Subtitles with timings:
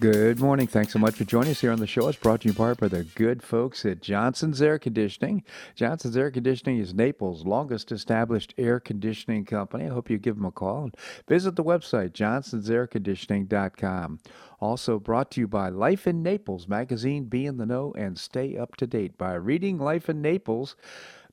[0.00, 0.66] Good morning.
[0.66, 2.08] Thanks so much for joining us here on the show.
[2.08, 5.44] It's brought to you in part by the good folks at Johnson's Air Conditioning.
[5.74, 9.84] Johnson's Air Conditioning is Naples' longest established air conditioning company.
[9.84, 10.94] I hope you give them a call and
[11.28, 14.20] visit the website, johnsonsairconditioning.com.
[14.58, 17.24] Also brought to you by Life in Naples magazine.
[17.24, 20.76] Be in the know and stay up to date by reading Life in Naples.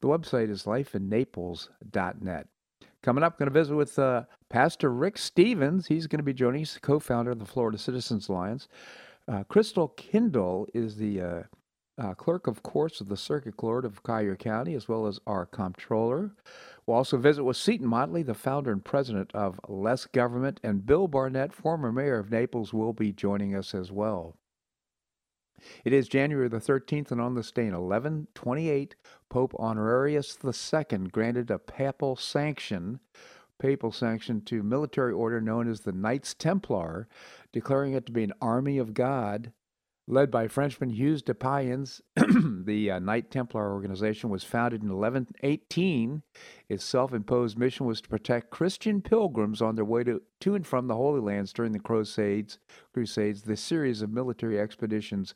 [0.02, 2.48] The website is lifeinnaples.net.
[3.04, 5.88] Coming up, going to visit with uh, Pastor Rick Stevens.
[5.88, 8.68] He's going to be joining us, co founder of the Florida Citizens Alliance.
[9.28, 11.44] Uh, Crystal Kinzel is the uh,
[12.00, 15.46] uh, clerk of courts of the Circuit Court of Collier County, as well as our
[15.46, 16.32] comptroller.
[16.86, 21.08] We'll also visit with Seton Motley, the founder and president of Less Government, and Bill
[21.08, 24.36] Barnett, former mayor of Naples, will be joining us as well.
[25.83, 28.95] It is January the 13th, and on this day in 1128,
[29.30, 33.00] Pope Honorius II granted a papal sanction,
[33.58, 37.08] papal sanction to military order known as the Knights Templar,
[37.52, 39.52] declaring it to be an army of God
[40.09, 42.00] Led by Frenchman Hugues de Payens,
[42.66, 46.23] the uh, Knight Templar organization was founded in 1118.
[46.69, 50.66] Its self imposed mission was to protect Christian pilgrims on their way to, to and
[50.66, 52.58] from the Holy Lands during the Crusades,
[52.94, 55.35] Crusades, the series of military expeditions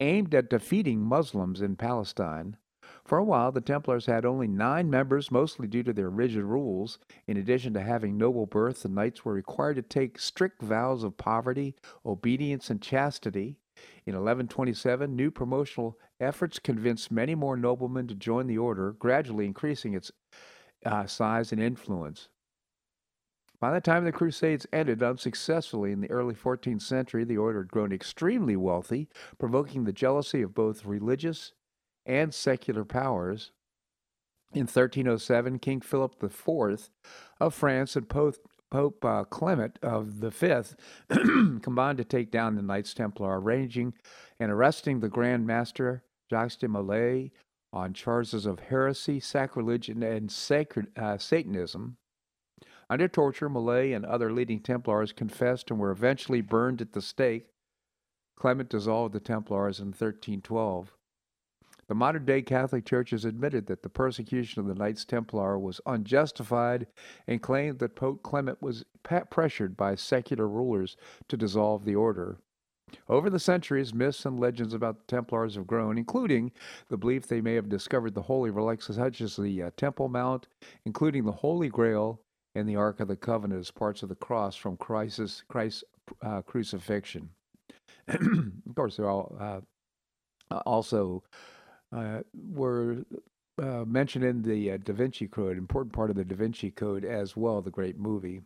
[0.00, 2.56] aimed at defeating Muslims in Palestine.
[3.04, 6.98] For a while, the Templars had only nine members, mostly due to their rigid rules.
[7.26, 11.18] In addition to having noble birth, the knights were required to take strict vows of
[11.18, 11.74] poverty,
[12.06, 13.58] obedience, and chastity.
[14.06, 19.94] In 1127, new promotional efforts convinced many more noblemen to join the order, gradually increasing
[19.94, 20.10] its
[20.84, 22.28] uh, size and influence.
[23.58, 27.70] By the time the Crusades ended unsuccessfully in the early 14th century, the order had
[27.70, 31.52] grown extremely wealthy, provoking the jealousy of both religious
[32.04, 33.52] and secular powers.
[34.52, 36.90] In 1307, King Philip IV
[37.40, 38.08] of France and
[38.76, 40.76] Pope uh, Clement of the Fifth
[41.08, 43.94] combined to take down the Knights Templar, arranging
[44.38, 47.32] and arresting the Grand Master Jacques de Molay
[47.72, 51.96] on charges of heresy, sacrilege, and sacred, uh, Satanism.
[52.90, 57.46] Under torture, Molay and other leading Templars confessed and were eventually burned at the stake.
[58.36, 60.94] Clement dissolved the Templars in 1312.
[61.88, 65.80] The modern day Catholic Church has admitted that the persecution of the Knights Templar was
[65.86, 66.88] unjustified
[67.28, 70.96] and claimed that Pope Clement was pressured by secular rulers
[71.28, 72.38] to dissolve the order.
[73.08, 76.52] Over the centuries, myths and legends about the Templars have grown, including
[76.88, 80.48] the belief they may have discovered the holy relics such as the uh, Temple Mount,
[80.84, 82.20] including the Holy Grail
[82.54, 85.84] and the Ark of the Covenant as parts of the cross from Christ's, Christ's
[86.22, 87.30] uh, crucifixion.
[88.08, 89.60] of course, they're all uh,
[90.64, 91.55] also uh,
[91.92, 93.04] were
[93.60, 97.04] uh, mentioned in the uh, Da Vinci Code, important part of the Da Vinci Code
[97.04, 98.40] as well, the great movie.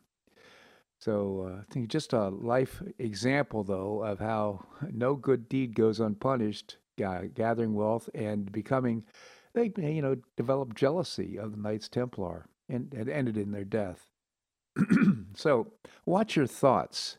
[1.00, 5.98] So uh, I think just a life example, though, of how no good deed goes
[5.98, 9.04] unpunished, gathering wealth and becoming,
[9.54, 14.06] they, you know, developed jealousy of the Knights Templar and it ended in their death.
[15.34, 15.72] so
[16.06, 17.18] watch your thoughts.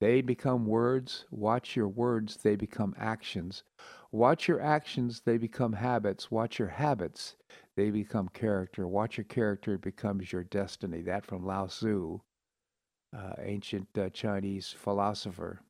[0.00, 1.24] They become words.
[1.30, 2.38] Watch your words.
[2.38, 3.62] They become actions.
[4.16, 6.30] Watch your actions, they become habits.
[6.30, 7.36] Watch your habits,
[7.76, 8.88] they become character.
[8.88, 11.02] Watch your character, it becomes your destiny.
[11.02, 12.22] That from Lao Tzu,
[13.14, 15.60] uh, ancient uh, Chinese philosopher.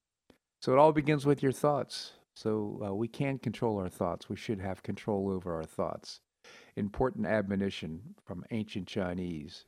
[0.63, 2.13] So it all begins with your thoughts.
[2.37, 4.29] So uh, we can control our thoughts.
[4.29, 6.21] We should have control over our thoughts.
[6.77, 9.65] Important admonition from ancient Chinese.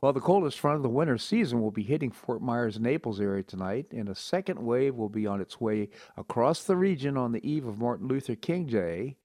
[0.00, 3.42] Well, the coldest front of the winter season will be hitting Fort Myers, Naples area
[3.42, 7.44] tonight, and a second wave will be on its way across the region on the
[7.48, 9.16] eve of Martin Luther King Day.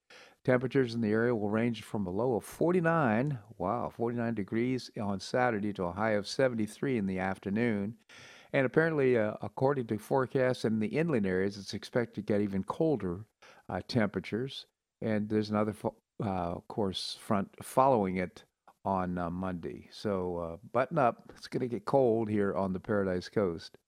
[0.44, 5.20] Temperatures in the area will range from a low of 49, wow, 49 degrees on
[5.20, 7.94] Saturday to a high of 73 in the afternoon.
[8.52, 12.64] And apparently, uh, according to forecasts in the inland areas, it's expected to get even
[12.64, 13.20] colder
[13.68, 14.66] uh, temperatures.
[15.00, 18.42] And there's another, fo- uh, of course, front following it
[18.84, 19.88] on uh, Monday.
[19.90, 21.32] So uh, button up.
[21.36, 23.78] It's going to get cold here on the Paradise Coast.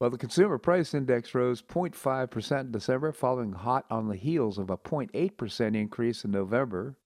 [0.00, 4.68] Well, the consumer price index rose 0.5% in December, following hot on the heels of
[4.68, 6.96] a 0.8% increase in November.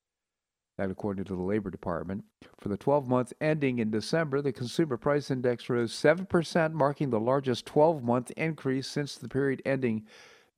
[0.78, 2.24] That, according to the Labor Department.
[2.58, 7.20] For the 12 month ending in December, the consumer price index rose 7%, marking the
[7.20, 10.04] largest 12 month increase since the period ending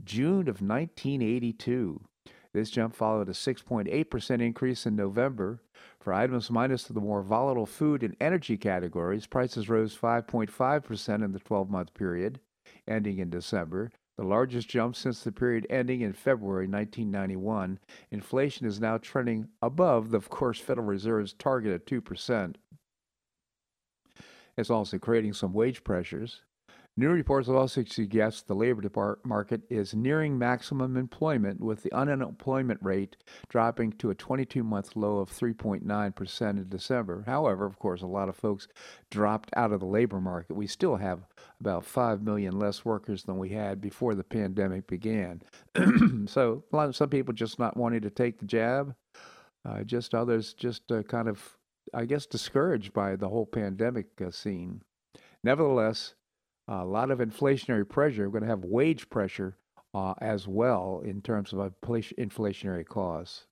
[0.05, 2.01] June of 1982.
[2.55, 5.63] This jump followed a 6.8% increase in November.
[6.01, 11.39] For items minus the more volatile food and energy categories, prices rose 5.5% in the
[11.39, 12.41] 12 month period.
[12.87, 17.79] ending in December, the largest jump since the period ending in February 1991.
[18.11, 22.57] Inflation is now trending above the, of course, Federal Reserve's target of 2%.
[24.57, 26.43] It's also creating some wage pressures.
[26.99, 33.17] New reports also suggest the labor market is nearing maximum employment, with the unemployment rate
[33.49, 37.23] dropping to a 22 month low of 3.9% in December.
[37.25, 38.67] However, of course, a lot of folks
[39.13, 40.57] dropped out of the labor market.
[40.57, 41.21] We still have
[41.61, 45.43] about 5 million less workers than we had before the pandemic began.
[46.27, 48.93] so, a lot of, some people just not wanting to take the jab,
[49.65, 51.59] uh, just others just uh, kind of,
[51.95, 54.83] I guess, discouraged by the whole pandemic uh, scene.
[55.45, 56.15] Nevertheless,
[56.69, 58.25] a lot of inflationary pressure.
[58.25, 59.57] We're going to have wage pressure
[59.95, 63.47] uh, as well in terms of inflationary costs.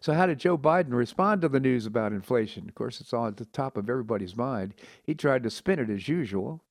[0.00, 2.68] So, how did Joe Biden respond to the news about inflation?
[2.68, 4.74] Of course, it's all at the top of everybody's mind.
[5.02, 6.62] He tried to spin it as usual.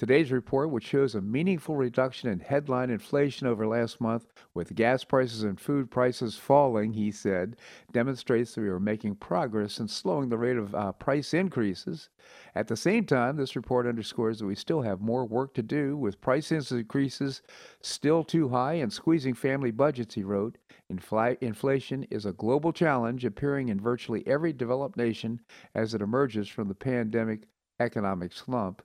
[0.00, 5.04] Today's report, which shows a meaningful reduction in headline inflation over last month, with gas
[5.04, 7.58] prices and food prices falling, he said,
[7.92, 12.08] demonstrates that we are making progress in slowing the rate of uh, price increases.
[12.54, 15.98] At the same time, this report underscores that we still have more work to do,
[15.98, 17.42] with price increases
[17.82, 20.56] still too high and squeezing family budgets, he wrote.
[20.90, 25.40] Infl- inflation is a global challenge appearing in virtually every developed nation
[25.74, 27.42] as it emerges from the pandemic
[27.80, 28.80] economic slump.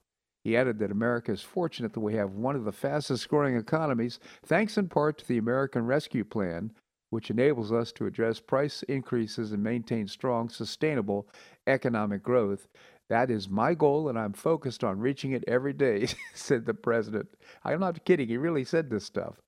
[0.45, 4.19] He added that America is fortunate that we have one of the fastest growing economies,
[4.45, 6.71] thanks in part to the American Rescue Plan,
[7.09, 11.27] which enables us to address price increases and maintain strong, sustainable
[11.65, 12.67] economic growth.
[13.09, 17.27] That is my goal, and I'm focused on reaching it every day, said the president.
[17.63, 19.41] I'm not kidding, he really said this stuff.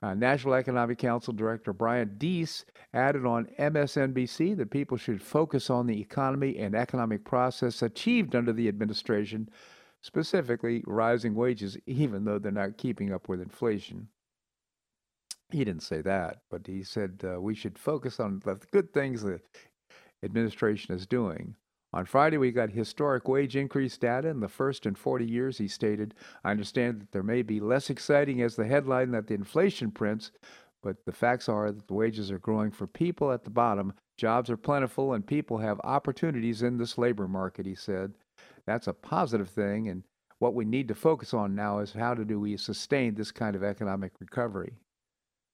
[0.00, 5.88] Uh, National Economic Council Director Brian Deese added on MSNBC that people should focus on
[5.88, 9.48] the economy and economic process achieved under the administration
[10.02, 14.08] specifically rising wages, even though they're not keeping up with inflation.
[15.50, 19.22] He didn't say that, but he said uh, we should focus on the good things
[19.22, 19.40] the
[20.22, 21.56] administration is doing.
[21.92, 25.66] On Friday, we got historic wage increase data in the first in 40 years, he
[25.66, 26.14] stated.
[26.44, 30.30] I understand that there may be less exciting as the headline that the inflation prints,
[30.84, 33.92] but the facts are that the wages are growing for people at the bottom.
[34.16, 38.14] Jobs are plentiful, and people have opportunities in this labor market, he said.
[38.66, 39.88] That's a positive thing.
[39.88, 40.04] And
[40.38, 43.62] what we need to focus on now is how do we sustain this kind of
[43.62, 44.74] economic recovery.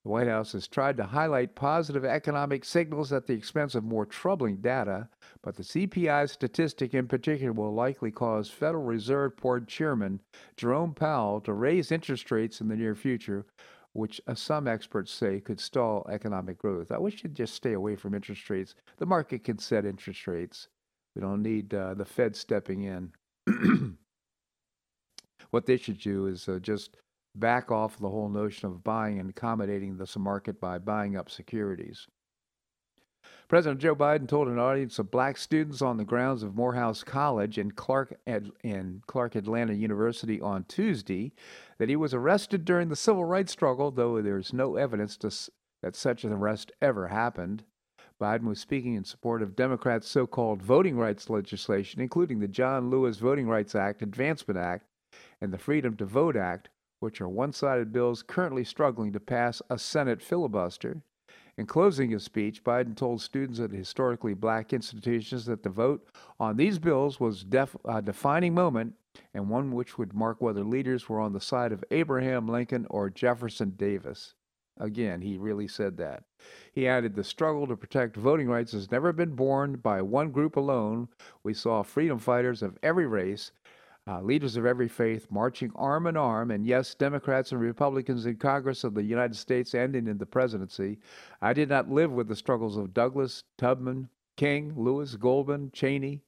[0.06, 4.06] The White House has tried to highlight positive economic signals at the expense of more
[4.06, 5.08] troubling data,
[5.42, 10.20] but the CPI statistic in particular will likely cause Federal Reserve Board Chairman
[10.56, 13.46] Jerome Powell to raise interest rates in the near future,
[13.94, 16.92] which uh, some experts say could stall economic growth.
[16.92, 18.76] I wish you'd just stay away from interest rates.
[18.98, 20.68] The market can set interest rates.
[21.16, 23.10] We don't need uh, the Fed stepping in.
[25.50, 26.98] what they should do is uh, just
[27.34, 32.06] back off the whole notion of buying and accommodating this market by buying up securities.
[33.48, 37.56] President Joe Biden told an audience of black students on the grounds of Morehouse College
[37.56, 41.32] and Clark, Ad- and Clark Atlanta University on Tuesday
[41.78, 45.30] that he was arrested during the civil rights struggle, though there's no evidence to,
[45.82, 47.64] that such an arrest ever happened.
[48.20, 52.88] Biden was speaking in support of Democrats' so called voting rights legislation, including the John
[52.88, 54.86] Lewis Voting Rights Act, Advancement Act,
[55.40, 56.70] and the Freedom to Vote Act,
[57.00, 61.02] which are one sided bills currently struggling to pass a Senate filibuster.
[61.58, 66.06] In closing his speech, Biden told students at historically black institutions that the vote
[66.38, 68.94] on these bills was def- a defining moment
[69.32, 73.08] and one which would mark whether leaders were on the side of Abraham Lincoln or
[73.08, 74.34] Jefferson Davis.
[74.78, 76.24] Again, he really said that.
[76.72, 80.56] He added, The struggle to protect voting rights has never been borne by one group
[80.56, 81.08] alone.
[81.42, 83.52] We saw freedom fighters of every race,
[84.06, 88.36] uh, leaders of every faith, marching arm in arm, and yes, Democrats and Republicans in
[88.36, 90.98] Congress of the United States and in the presidency.
[91.40, 96.20] I did not live with the struggles of Douglas, Tubman, King, Lewis, Goodman, Chaney,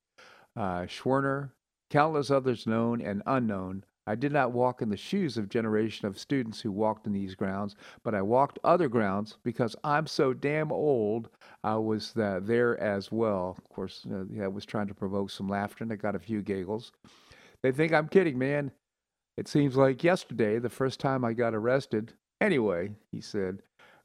[0.57, 1.51] uh, Schwerner,
[1.91, 3.85] countless others known and unknown.
[4.09, 7.35] I did not walk in the shoes of generation of students who walked in these
[7.35, 11.29] grounds, but I walked other grounds because I'm so damn old.
[11.63, 13.55] I was uh, there as well.
[13.59, 16.41] Of course, uh, I was trying to provoke some laughter, and I got a few
[16.41, 16.91] giggles.
[17.63, 18.73] They think I'm kidding, man.
[19.37, 22.15] It seems like yesterday, the first time I got arrested.
[22.41, 23.59] Anyway, he said,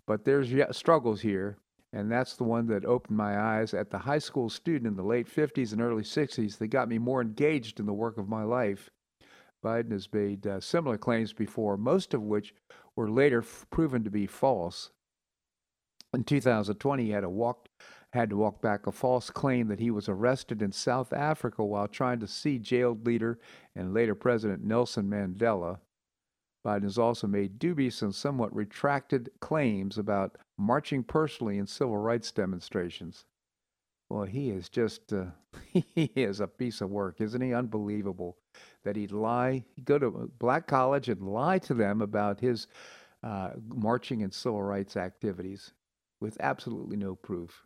[0.05, 1.55] but there's struggles here,
[1.93, 5.03] and that's the one that opened my eyes at the high school student in the
[5.03, 8.43] late 50s and early 60s that got me more engaged in the work of my
[8.43, 8.89] life.
[9.63, 12.53] Biden has made uh, similar claims before, most of which
[12.95, 14.91] were later f- proven to be false.
[16.13, 17.69] In 2020, he had a walked
[18.13, 21.87] had to walk back a false claim that he was arrested in South Africa while
[21.87, 23.39] trying to see jailed leader
[23.75, 25.79] and later President Nelson Mandela.
[26.63, 32.31] Biden has also made dubious and somewhat retracted claims about marching personally in civil rights
[32.31, 33.25] demonstrations.
[34.13, 35.25] Well, he is just, uh,
[35.73, 37.51] he is a piece of work, isn't he?
[37.51, 38.37] Unbelievable
[38.83, 42.67] that he'd lie, he'd go to a black college and lie to them about his
[43.23, 45.73] uh, marching and civil rights activities
[46.21, 47.65] with absolutely no proof.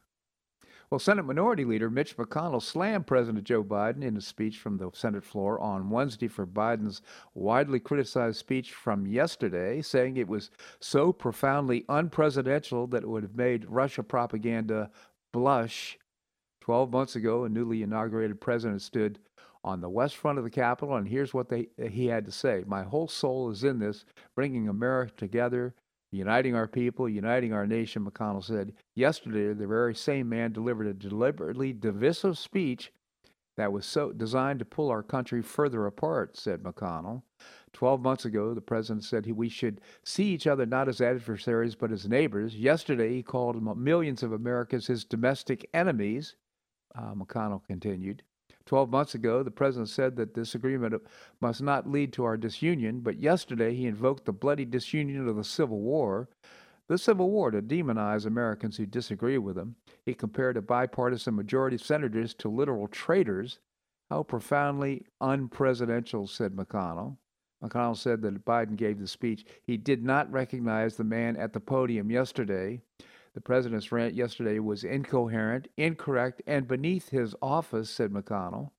[0.90, 4.90] Well, Senate Minority Leader Mitch McConnell slammed President Joe Biden in a speech from the
[4.94, 7.02] Senate floor on Wednesday for Biden's
[7.34, 10.50] widely criticized speech from yesterday, saying it was
[10.80, 14.90] so profoundly unpresidential that it would have made Russia propaganda
[15.34, 16.00] blush.
[16.68, 19.20] Twelve months ago, a newly inaugurated president stood
[19.64, 22.66] on the west front of the Capitol, and here's what they, he had to say
[22.68, 24.04] My whole soul is in this,
[24.36, 25.76] bringing America together
[26.12, 28.74] uniting our people, uniting our nation, McConnell said.
[28.96, 32.92] Yesterday, the very same man delivered a deliberately divisive speech
[33.56, 37.24] that was so designed to pull our country further apart, said McConnell.
[37.72, 41.76] Twelve months ago, the president said he, we should see each other not as adversaries
[41.76, 42.58] but as neighbors.
[42.58, 46.36] Yesterday, he called millions of Americans his domestic enemies,
[46.98, 48.24] uh, McConnell continued.
[48.66, 51.02] Twelve months ago, the president said that this agreement
[51.40, 55.44] must not lead to our disunion, but yesterday he invoked the bloody disunion of the
[55.44, 56.28] Civil War.
[56.90, 59.76] The Civil War to demonize Americans who disagree with him.
[60.06, 63.60] He compared a bipartisan majority of senators to literal traitors.
[64.10, 67.18] How profoundly unpresidential, said McConnell.
[67.64, 69.46] McConnell said that Biden gave the speech.
[69.66, 72.80] He did not recognize the man at the podium yesterday.
[73.38, 78.72] The president's rant yesterday was incoherent, incorrect, and beneath his office, said McConnell.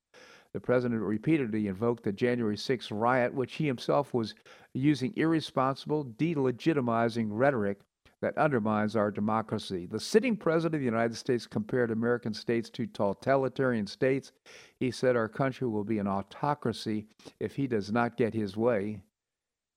[0.53, 4.35] The president repeatedly invoked the January 6th riot, which he himself was
[4.75, 7.79] using irresponsible, delegitimizing rhetoric
[8.21, 9.87] that undermines our democracy.
[9.87, 14.33] The sitting president of the United States compared American states to totalitarian states.
[14.81, 17.07] He said our country will be an autocracy
[17.38, 19.03] if he does not get his way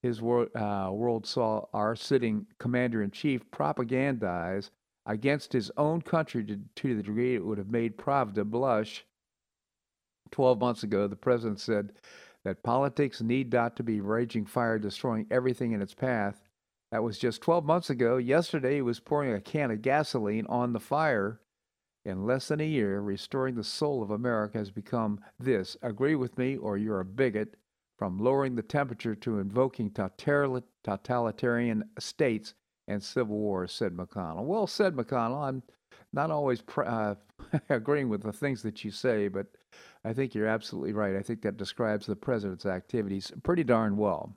[0.03, 4.69] his world, uh, world saw our sitting commander in chief propagandize
[5.05, 9.05] against his own country to, to the degree it would have made Pravda blush.
[10.31, 11.93] Twelve months ago, the president said
[12.43, 16.41] that politics need not to be raging fire destroying everything in its path.
[16.91, 18.17] That was just 12 months ago.
[18.17, 21.39] Yesterday, he was pouring a can of gasoline on the fire.
[22.03, 26.37] In less than a year, restoring the soul of America has become this agree with
[26.37, 27.55] me or you're a bigot
[28.01, 32.55] from lowering the temperature to invoking totalitarian states
[32.87, 34.43] and civil wars, said McConnell.
[34.45, 35.61] Well, said McConnell, I'm
[36.11, 37.13] not always pr- uh,
[37.69, 39.45] agreeing with the things that you say, but
[40.03, 41.15] I think you're absolutely right.
[41.15, 44.35] I think that describes the president's activities pretty darn well.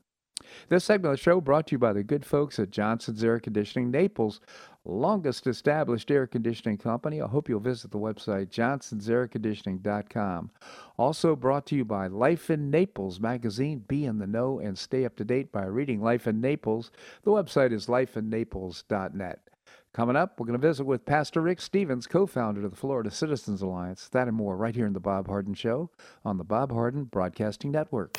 [0.69, 3.41] This segment of the show brought to you by the good folks at Johnson's Air
[3.41, 4.43] Conditioning, Naples'
[4.85, 7.21] longest established air conditioning company.
[7.21, 10.51] I hope you'll visit the website johnsonsairconditioning.com.
[10.99, 13.85] Also brought to you by Life in Naples magazine.
[13.87, 16.91] Be in the know and stay up to date by reading Life in Naples.
[17.23, 19.41] The website is lifeinnaples.net.
[19.95, 23.13] Coming up, we're going to visit with Pastor Rick Stevens, co founder of the Florida
[23.13, 24.09] Citizens Alliance.
[24.09, 25.89] That and more right here in The Bob Harden Show
[26.25, 28.19] on the Bob Harden Broadcasting Network.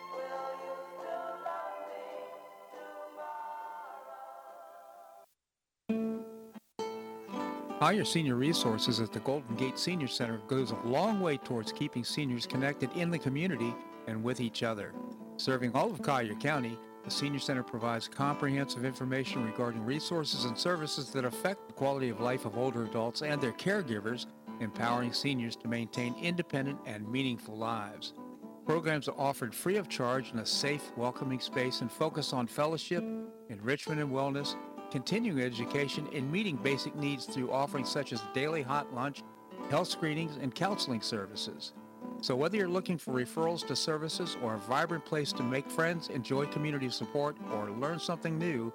[7.81, 12.03] Higher Senior Resources at the Golden Gate Senior Center goes a long way towards keeping
[12.03, 13.73] seniors connected in the community
[14.05, 14.93] and with each other.
[15.37, 21.09] Serving all of Collier County, the Senior Center provides comprehensive information regarding resources and services
[21.09, 24.27] that affect the quality of life of older adults and their caregivers
[24.59, 28.13] empowering seniors to maintain independent and meaningful lives.
[28.63, 33.03] Programs are offered free of charge in a safe, welcoming space and focus on fellowship,
[33.49, 34.55] enrichment and wellness,
[34.91, 39.23] continuing education, and meeting basic needs through offerings such as daily hot lunch,
[39.69, 41.73] health screenings, and counseling services.
[42.21, 46.09] So whether you're looking for referrals to services or a vibrant place to make friends,
[46.09, 48.71] enjoy community support, or learn something new,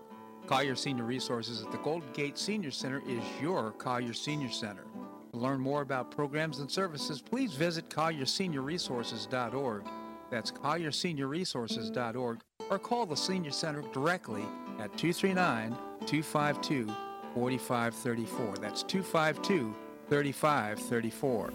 [0.46, 4.84] Collier Senior Resources at the Golden Gate Senior Center is your Collier Senior Center.
[5.32, 9.84] To learn more about programs and services, please visit collierseniorresources.org.
[10.30, 14.44] That's collierseniorresources.org or call the Senior Center directly
[14.78, 16.86] at 239 252
[17.34, 18.56] 4534.
[18.56, 19.74] That's 252
[20.08, 21.52] 3534.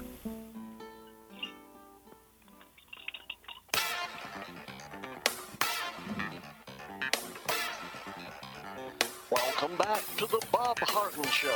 [9.32, 11.56] Welcome back to the Bob Harden Show.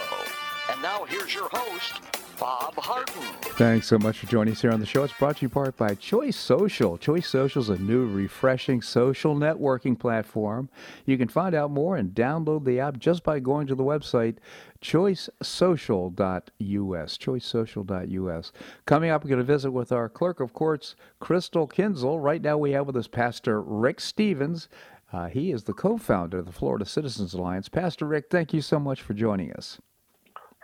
[0.71, 2.01] And now here's your host,
[2.39, 3.13] Bob Harden.
[3.57, 5.03] Thanks so much for joining us here on the show.
[5.03, 6.97] It's brought to you part by Choice Social.
[6.97, 10.69] Choice Social is a new, refreshing social networking platform.
[11.05, 14.37] You can find out more and download the app just by going to the website
[14.81, 17.17] choicesocial.us.
[17.17, 18.51] Choicesocial.us.
[18.85, 22.21] Coming up, we're going to visit with our clerk of courts, Crystal Kinzel.
[22.21, 24.67] Right now, we have with us Pastor Rick Stevens.
[25.13, 27.69] Uh, he is the co founder of the Florida Citizens Alliance.
[27.69, 29.79] Pastor Rick, thank you so much for joining us.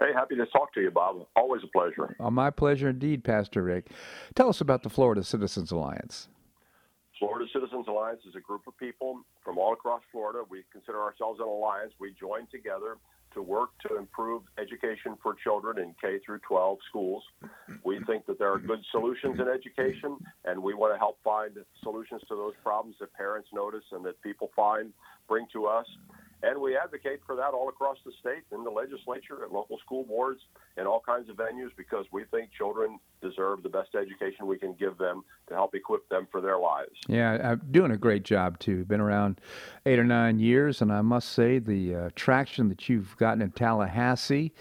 [0.01, 1.27] Hey, happy to talk to you, Bob.
[1.35, 2.15] Always a pleasure.
[2.19, 3.91] Uh, my pleasure indeed, Pastor Rick.
[4.33, 6.27] Tell us about the Florida Citizens Alliance.
[7.19, 10.39] Florida Citizens Alliance is a group of people from all across Florida.
[10.49, 11.93] We consider ourselves an alliance.
[11.99, 12.97] We join together
[13.35, 17.23] to work to improve education for children in K through 12 schools.
[17.85, 21.55] We think that there are good solutions in education, and we want to help find
[21.83, 24.93] solutions to those problems that parents notice and that people find,
[25.27, 25.85] bring to us.
[26.43, 30.03] And we advocate for that all across the state, in the legislature, at local school
[30.03, 30.41] boards,
[30.77, 34.73] in all kinds of venues, because we think children deserve the best education we can
[34.73, 36.91] give them to help equip them for their lives.
[37.07, 38.83] Yeah, I'm doing a great job too.
[38.85, 39.39] Been around
[39.85, 43.51] eight or nine years, and I must say the uh, traction that you've gotten in
[43.51, 44.51] Tallahassee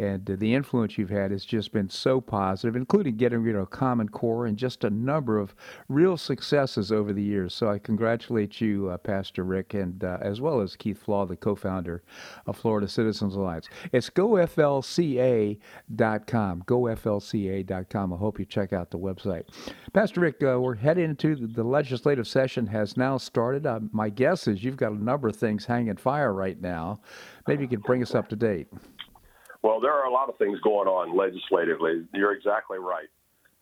[0.00, 3.68] and uh, the influence you've had has just been so positive, including getting rid of
[3.68, 5.54] Common Core and just a number of
[5.88, 7.52] real successes over the years.
[7.52, 11.36] So I congratulate you, uh, Pastor Rick, and uh, as well as Keith Flaugh, the
[11.36, 12.02] co-founder
[12.46, 13.68] of Florida Citizens Alliance.
[13.92, 15.58] It's goflca.com,
[16.66, 18.12] goflca.com.
[18.12, 19.44] I hope you check out the website.
[19.92, 23.66] Pastor Rick, uh, we're heading into the, the legislative session has now started.
[23.66, 27.00] Uh, my guess is you've got a number of things hanging fire right now.
[27.46, 28.68] Maybe you could bring us up to date.
[29.62, 32.06] Well, there are a lot of things going on legislatively.
[32.14, 33.08] You're exactly right.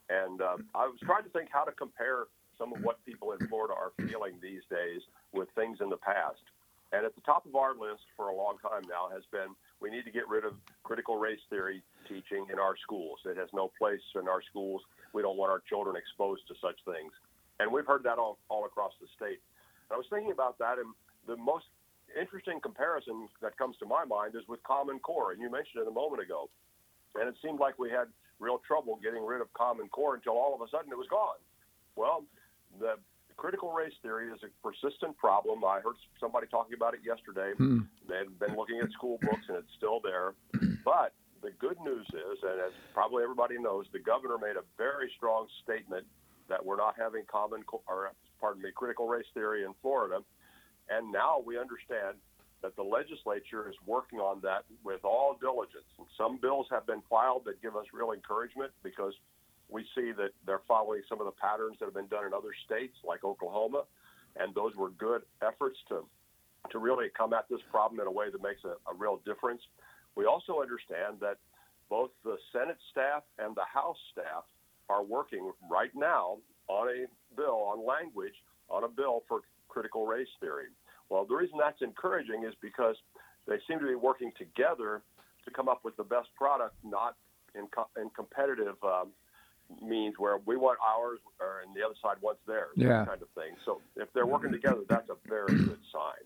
[0.08, 3.46] And uh, I was trying to think how to compare some of what people in
[3.48, 6.42] Florida are feeling these days with things in the past.
[6.92, 9.90] And at the top of our list for a long time now has been we
[9.90, 13.18] need to get rid of critical race theory teaching in our schools.
[13.26, 14.82] It has no place in our schools.
[15.12, 17.12] We don't want our children exposed to such things.
[17.60, 19.40] And we've heard that all, all across the state.
[19.90, 20.94] And I was thinking about that, and
[21.26, 21.66] the most
[22.18, 25.88] interesting comparison that comes to my mind is with Common Core, and you mentioned it
[25.88, 26.48] a moment ago.
[27.14, 30.54] And it seemed like we had real trouble getting rid of Common Core until all
[30.54, 31.40] of a sudden it was gone.
[31.96, 32.24] Well,
[32.78, 32.94] the
[33.36, 35.64] critical race theory is a persistent problem.
[35.64, 37.52] I heard somebody talking about it yesterday.
[37.56, 37.80] Hmm.
[38.08, 40.34] They've been looking at school books, and it's still there.
[40.84, 45.10] But the good news is, and as probably everybody knows, the governor made a very
[45.16, 46.06] strong statement
[46.48, 50.20] that we're not having common, or pardon me, critical race theory in Florida.
[50.88, 52.16] And now we understand
[52.62, 55.86] that the legislature is working on that with all diligence.
[55.98, 59.14] And some bills have been filed that give us real encouragement because
[59.68, 62.54] we see that they're following some of the patterns that have been done in other
[62.66, 63.84] states like Oklahoma.
[64.36, 66.04] And those were good efforts to,
[66.70, 69.62] to really come at this problem in a way that makes a, a real difference.
[70.16, 71.38] We also understand that
[71.88, 74.44] both the Senate staff and the House staff
[74.88, 78.34] are working right now on a bill, on language,
[78.68, 80.66] on a bill for critical race theory.
[81.08, 82.96] Well, the reason that's encouraging is because
[83.46, 85.02] they seem to be working together
[85.44, 87.16] to come up with the best product, not
[87.54, 89.08] in, co- in competitive um,
[89.82, 93.04] means where we want ours or and the other side wants theirs, yeah.
[93.04, 93.54] kind of thing.
[93.64, 96.24] So if they're working together, that's a very good sign.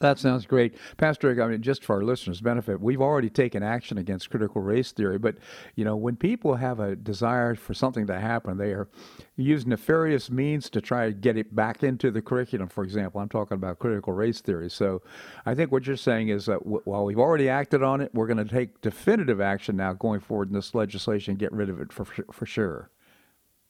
[0.00, 0.74] That sounds great.
[0.96, 4.90] Pastor, I mean, just for our listeners' benefit, we've already taken action against critical race
[4.90, 5.36] theory, but,
[5.76, 8.88] you know, when people have a desire for something to happen, they are
[9.36, 13.20] using nefarious means to try to get it back into the curriculum, for example.
[13.20, 14.68] I'm talking about critical race theory.
[14.68, 15.00] So
[15.46, 18.26] I think what you're saying is that w- while we've already acted on it, we're
[18.26, 21.80] going to take definitive action now going forward in this legislation, and get rid of
[21.80, 22.90] it for, for sure.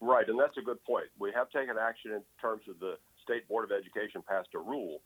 [0.01, 1.07] Right, and that's a good point.
[1.19, 5.03] We have taken action in terms of the State Board of Education passed a rule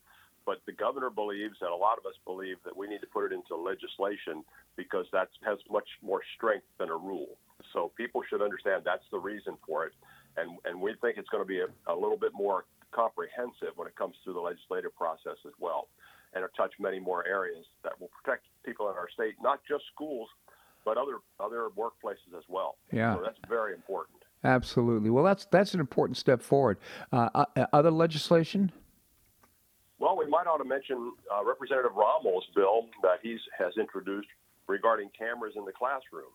[0.48, 3.26] but the governor believes, and a lot of us believe, that we need to put
[3.28, 4.42] it into legislation
[4.80, 7.37] because that has much more strength than a rule.
[7.74, 9.92] So people should understand that's the reason for it.
[10.38, 13.87] And, and we think it's going to be a, a little bit more comprehensive when
[13.88, 15.88] it comes through the legislative process as well
[16.34, 19.84] and it'll touch many more areas that will protect people in our state, not just
[19.94, 20.28] schools,
[20.84, 22.76] but other other workplaces as well.
[22.92, 23.14] Yeah.
[23.14, 24.18] So that's very important.
[24.44, 25.11] Absolutely.
[25.11, 26.78] Well, that's that's an important step forward.
[27.12, 28.72] Uh, uh, other legislation?
[29.98, 34.28] Well, we might ought to mention uh, Representative Rommel's bill that he has introduced
[34.68, 36.30] regarding cameras in the classroom.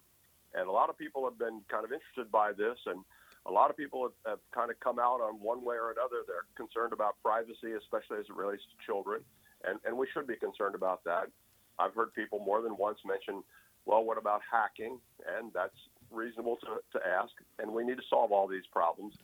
[0.53, 2.99] And a lot of people have been kind of interested by this, and
[3.45, 6.27] a lot of people have, have kind of come out on one way or another.
[6.27, 9.23] They're concerned about privacy, especially as it relates to children,
[9.63, 11.31] and, and we should be concerned about that.
[11.79, 13.43] I've heard people more than once mention,
[13.85, 14.99] well, what about hacking?
[15.23, 15.79] And that's
[16.11, 19.15] reasonable to, to ask, and we need to solve all these problems.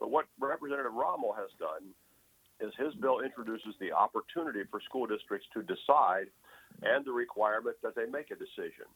[0.00, 1.92] But what Representative Rommel has done
[2.62, 6.30] is his bill introduces the opportunity for school districts to decide
[6.82, 8.86] and the requirement that they make a decision.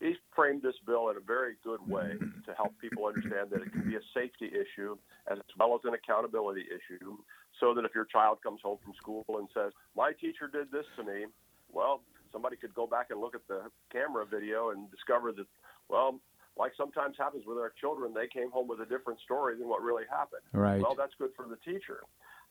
[0.00, 3.72] He framed this bill in a very good way to help people understand that it
[3.72, 4.98] can be a safety issue
[5.30, 7.16] as well as an accountability issue,
[7.60, 10.84] so that if your child comes home from school and says, My teacher did this
[10.98, 11.24] to me,
[11.72, 15.46] well, somebody could go back and look at the camera video and discover that,
[15.88, 16.20] well,
[16.58, 19.82] like sometimes happens with our children, they came home with a different story than what
[19.82, 20.42] really happened.
[20.52, 20.80] Right.
[20.80, 22.00] Well, that's good for the teacher.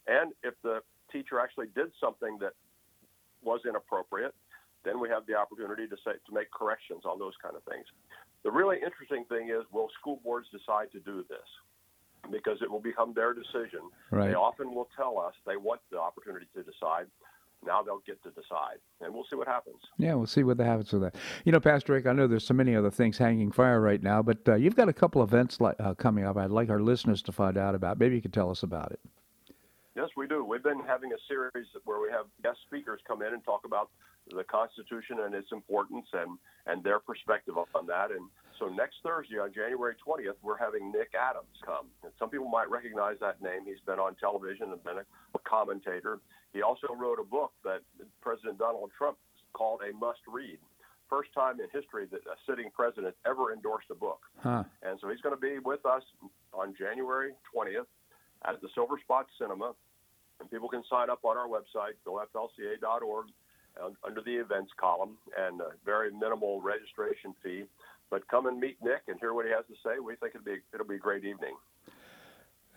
[0.08, 2.54] And if the teacher actually did something that
[3.44, 4.34] was inappropriate,
[4.84, 7.86] then we have the opportunity to say to make corrections on those kind of things.
[8.44, 11.48] The really interesting thing is, will school boards decide to do this?
[12.32, 13.82] Because it will become their decision.
[14.12, 14.30] Right.
[14.30, 17.08] They often will tell us they want the opportunity to decide.
[17.66, 19.78] Now they'll get to decide, and we'll see what happens.
[19.98, 21.16] Yeah, we'll see what happens with that.
[21.46, 24.22] You know, Pastor Rick, I know there's so many other things hanging fire right now,
[24.22, 26.38] but uh, you've got a couple events like, uh, coming up.
[26.38, 27.98] I'd like our listeners to find out about.
[27.98, 29.00] Maybe you could tell us about it.
[29.96, 30.44] Yes, we do.
[30.44, 33.90] We've been having a series where we have guest speakers come in and talk about
[34.28, 38.12] the Constitution and its importance and, and their perspective on that.
[38.12, 38.28] And
[38.60, 41.88] so next Thursday, on January 20th, we're having Nick Adams come.
[42.04, 43.64] And some people might recognize that name.
[43.66, 46.20] He's been on television and been a, a commentator.
[46.52, 47.80] He also wrote a book that
[48.20, 49.18] President Donald Trump
[49.54, 50.60] called a must read.
[51.10, 54.20] First time in history that a sitting president ever endorsed a book.
[54.40, 54.64] Huh.
[54.84, 56.04] And so he's going to be with us
[56.52, 57.88] on January 20th
[58.44, 59.74] at the Silverspot Cinema.
[60.40, 63.28] And people can sign up on our website, goflca.org,
[64.04, 67.64] under the events column, and a very minimal registration fee.
[68.10, 70.00] But come and meet Nick and hear what he has to say.
[70.00, 71.56] We think it'll be it'll be a great evening.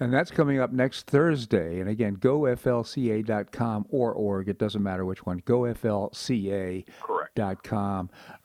[0.01, 1.81] And that's coming up next Thursday.
[1.81, 4.49] And again, goflca.com or org.
[4.49, 5.41] It doesn't matter which one.
[5.41, 6.85] Goflca.com.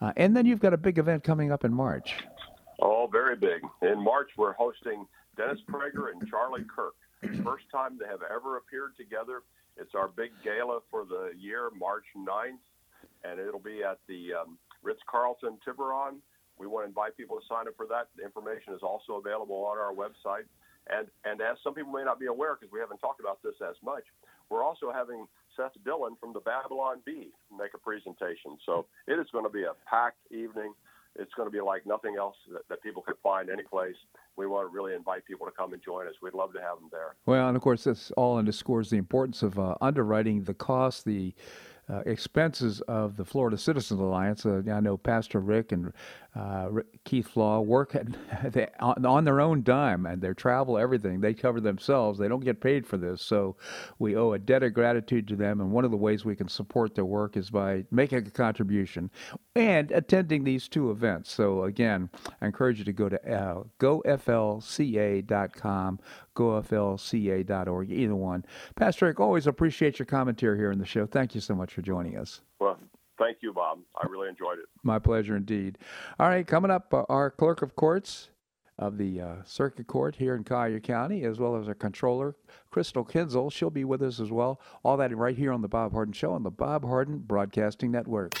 [0.00, 2.16] Uh, and then you've got a big event coming up in March.
[2.82, 3.62] Oh, very big.
[3.82, 6.94] In March, we're hosting Dennis Prager and Charlie Kirk.
[7.44, 9.42] First time they have ever appeared together.
[9.76, 12.62] It's our big gala for the year, March 9th,
[13.24, 16.20] and it'll be at the um, Ritz Carlton Tiburon.
[16.58, 18.08] We want to invite people to sign up for that.
[18.16, 20.46] The information is also available on our website.
[20.88, 23.54] And, and as some people may not be aware, because we haven't talked about this
[23.66, 24.04] as much,
[24.50, 28.58] we're also having Seth Dillon from the Babylon Bee make a presentation.
[28.66, 30.74] So it is going to be a packed evening.
[31.16, 33.96] It's going to be like nothing else that, that people could find any place.
[34.36, 36.14] We want to really invite people to come and join us.
[36.20, 37.14] We'd love to have them there.
[37.26, 41.34] Well, and of course, this all underscores the importance of uh, underwriting the cost, the
[41.88, 44.46] uh, expenses of the Florida Citizens Alliance.
[44.46, 45.92] Uh, I know Pastor Rick and
[46.34, 46.68] uh,
[47.04, 48.06] Keith Flaugh work at,
[48.52, 51.20] they, on, on, their own dime and their travel, everything.
[51.20, 52.18] They cover themselves.
[52.18, 53.22] They don't get paid for this.
[53.22, 53.56] So
[53.98, 55.60] we owe a debt of gratitude to them.
[55.60, 59.10] And one of the ways we can support their work is by making a contribution
[59.54, 61.30] and attending these two events.
[61.32, 65.20] So again, I encourage you to go to uh, goflca.com,
[66.34, 68.44] goflca.org, either one.
[68.76, 71.06] Pastor Rick, always appreciate your commentary here in the show.
[71.06, 72.40] Thank you so much for joining us.
[72.60, 72.78] Well,
[73.18, 73.78] Thank you, Bob.
[73.96, 74.66] I really enjoyed it.
[74.82, 75.78] My pleasure indeed.
[76.18, 78.30] All right, coming up, uh, our clerk of courts
[78.78, 82.34] of the uh, circuit court here in Collier County, as well as our controller,
[82.70, 83.52] Crystal Kinzel.
[83.52, 84.60] She'll be with us as well.
[84.82, 88.34] All that right here on the Bob Harden Show on the Bob Harden Broadcasting Network.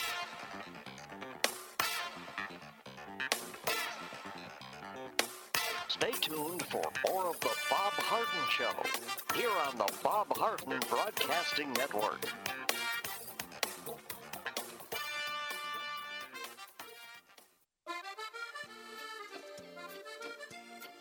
[9.74, 12.20] On the Bob Harden Broadcasting Network.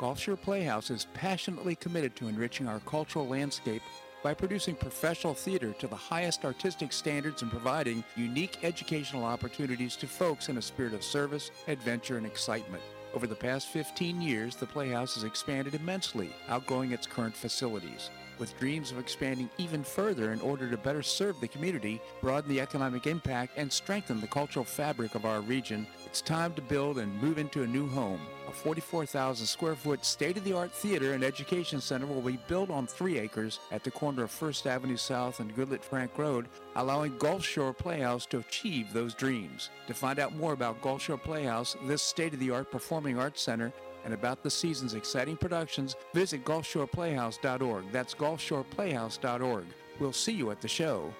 [0.00, 3.82] Gulf Shore Playhouse is passionately committed to enriching our cultural landscape
[4.22, 10.06] by producing professional theater to the highest artistic standards and providing unique educational opportunities to
[10.06, 12.82] folks in a spirit of service, adventure, and excitement.
[13.12, 18.08] Over the past 15 years, the Playhouse has expanded immensely, outgrowing its current facilities.
[18.40, 22.62] With dreams of expanding even further in order to better serve the community, broaden the
[22.62, 27.22] economic impact, and strengthen the cultural fabric of our region, it's time to build and
[27.22, 28.18] move into a new home.
[28.48, 32.70] A 44,000 square foot state of the art theater and education center will be built
[32.70, 37.18] on three acres at the corner of First Avenue South and Goodlette Frank Road, allowing
[37.18, 39.68] Gulf Shore Playhouse to achieve those dreams.
[39.86, 43.42] To find out more about Gulf Shore Playhouse, this state of the art performing arts
[43.42, 43.70] center,
[44.04, 47.92] and about the season's exciting productions, visit GulfShorePlayhouse.org.
[47.92, 49.64] That's GulfShorePlayhouse.org.
[49.98, 51.12] We'll see you at the show.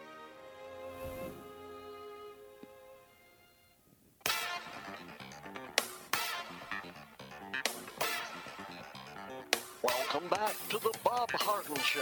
[9.82, 12.00] Welcome back to the Bob Harden Show.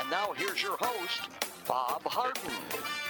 [0.00, 1.28] And now here's your host,
[1.70, 2.50] Bob Harden.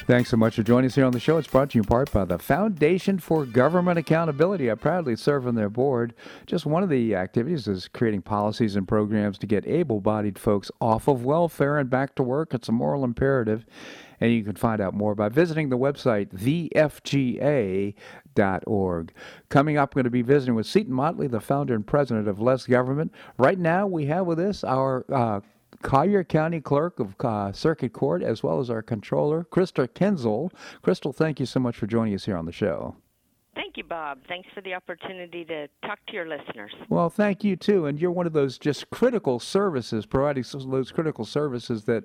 [0.07, 1.39] Thanks so much for joining us here on the show.
[1.39, 4.71] It's brought to you in part by the Foundation for Government Accountability.
[4.71, 6.13] I proudly serve on their board.
[6.45, 10.71] Just one of the activities is creating policies and programs to get able bodied folks
[10.79, 12.53] off of welfare and back to work.
[12.53, 13.65] It's a moral imperative.
[14.21, 17.95] And you can find out more by visiting the website, thefga.org.
[19.49, 22.39] Coming up, we're going to be visiting with Seton Motley, the founder and president of
[22.39, 23.15] Less Government.
[23.39, 25.41] Right now, we have with us our uh,
[25.83, 30.53] Collier County Clerk of uh, Circuit Court, as well as our Controller, Krista Kinzel.
[30.83, 32.97] Crystal, thank you so much for joining us here on the show.
[33.55, 34.19] Thank you, Bob.
[34.29, 36.73] Thanks for the opportunity to talk to your listeners.
[36.89, 37.87] Well, thank you too.
[37.87, 42.05] And you're one of those just critical services, providing those critical services that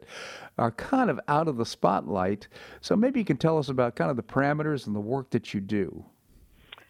[0.58, 2.48] are kind of out of the spotlight.
[2.82, 5.54] So maybe you can tell us about kind of the parameters and the work that
[5.54, 6.06] you do.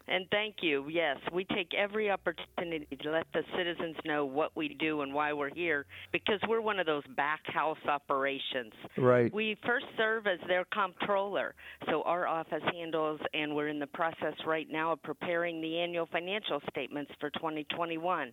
[0.08, 0.88] And thank you.
[0.88, 5.32] Yes, we take every opportunity to let the citizens know what we do and why
[5.32, 8.72] we're here because we're one of those back house operations.
[8.96, 9.32] Right.
[9.34, 11.54] We first serve as their comptroller.
[11.90, 16.06] So our office handles, and we're in the process right now of preparing the annual
[16.12, 18.32] financial statements for 2021.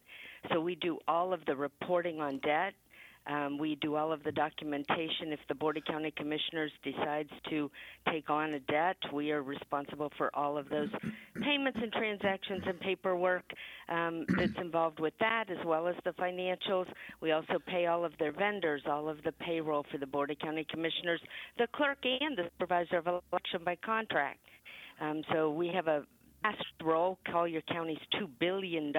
[0.52, 2.74] So we do all of the reporting on debt,
[3.28, 5.32] um, we do all of the documentation.
[5.32, 7.72] If the Board of County Commissioners decides to
[8.10, 10.90] take on a debt, we are responsible for all of those
[11.42, 13.46] payments and transactions and paperwork
[13.90, 16.88] um, that's involved with that, as well as the financials.
[17.22, 20.40] We also pay all of their vendors, all of the payroll for the Board of
[20.40, 21.22] County Commissioners,
[21.58, 24.40] the clerk, and the supervisor of election by contract.
[25.00, 26.04] Um, so we have a
[26.44, 27.18] vast role.
[27.32, 28.94] Collier County's $2 billion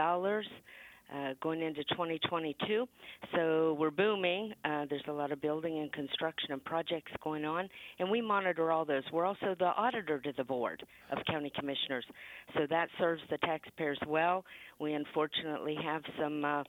[1.12, 2.87] uh, going into 2022.
[3.35, 4.53] So we're booming.
[4.64, 8.71] Uh, there's a lot of building and construction and projects going on, and we monitor
[8.71, 9.03] all those.
[9.12, 12.05] We're also the auditor to the board of county commissioners,
[12.55, 14.45] so that serves the taxpayers well.
[14.81, 16.45] We unfortunately have some.
[16.45, 16.62] Uh,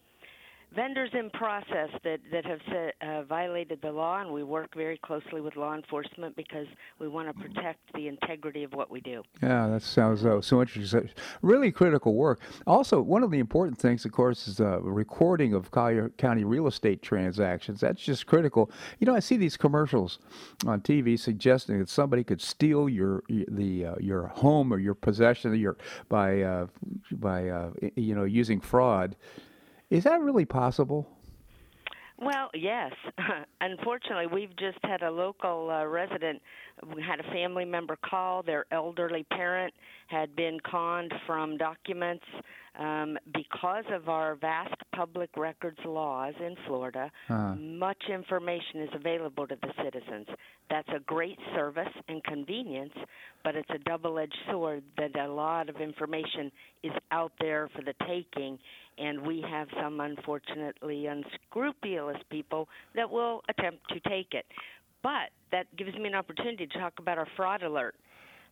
[0.74, 2.60] vendors in process that that have
[3.00, 6.66] uh, violated the law, and we work very closely with law enforcement because
[6.98, 9.22] we want to protect the integrity of what we do.
[9.42, 11.10] Yeah, that sounds uh, so interesting.
[11.42, 12.40] Really critical work.
[12.66, 17.02] Also, one of the important things, of course, is the recording of County real estate
[17.02, 17.80] transactions.
[17.80, 18.70] That's just critical.
[18.98, 20.18] You know, I see these commercials
[20.66, 25.54] on TV suggesting that somebody could steal your the uh, your home or your possession
[25.54, 25.76] your
[26.08, 26.66] by uh,
[27.12, 29.16] by uh, you know using fraud.
[29.90, 31.06] Is that really possible?
[32.18, 32.92] Well, yes.
[33.60, 36.40] Unfortunately, we've just had a local uh, resident
[36.94, 38.42] we had a family member call.
[38.42, 39.72] Their elderly parent
[40.08, 42.24] had been conned from documents
[42.78, 47.10] um, because of our vast public records laws in Florida.
[47.28, 47.54] Huh.
[47.54, 50.26] Much information is available to the citizens.
[50.68, 52.92] That's a great service and convenience,
[53.42, 57.82] but it's a double edged sword that a lot of information is out there for
[57.82, 58.58] the taking.
[58.98, 64.46] And we have some unfortunately unscrupulous people that will attempt to take it.
[65.02, 67.94] But that gives me an opportunity to talk about our fraud alert.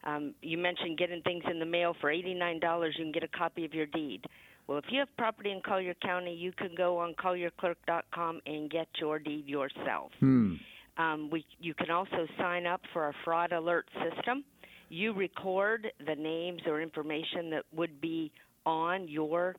[0.05, 2.61] Um, you mentioned getting things in the mail for $89.
[2.99, 4.25] You can get a copy of your deed.
[4.67, 8.89] Well, if you have property in Collier County, you can go on collierclerk.com and get
[8.99, 10.11] your deed yourself.
[10.21, 10.55] Hmm.
[10.97, 14.45] Um, we, you can also sign up for our fraud alert system.
[14.89, 18.31] You record the names or information that would be
[18.65, 19.57] on your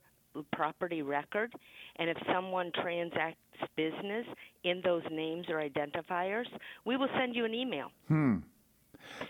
[0.53, 1.53] property record,
[1.97, 3.39] and if someone transacts
[3.75, 4.25] business
[4.63, 6.45] in those names or identifiers,
[6.85, 7.91] we will send you an email.
[8.07, 8.37] Hmm.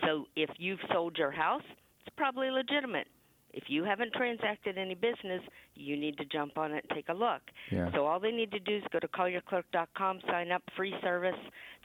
[0.02, 1.62] So if you've sold your house,
[2.04, 3.06] it's probably legitimate.
[3.56, 5.40] If you haven't transacted any business,
[5.74, 7.40] you need to jump on it and take a look.
[7.72, 7.90] Yeah.
[7.94, 11.34] So all they need to do is go to collierclerk.com, sign up, free service.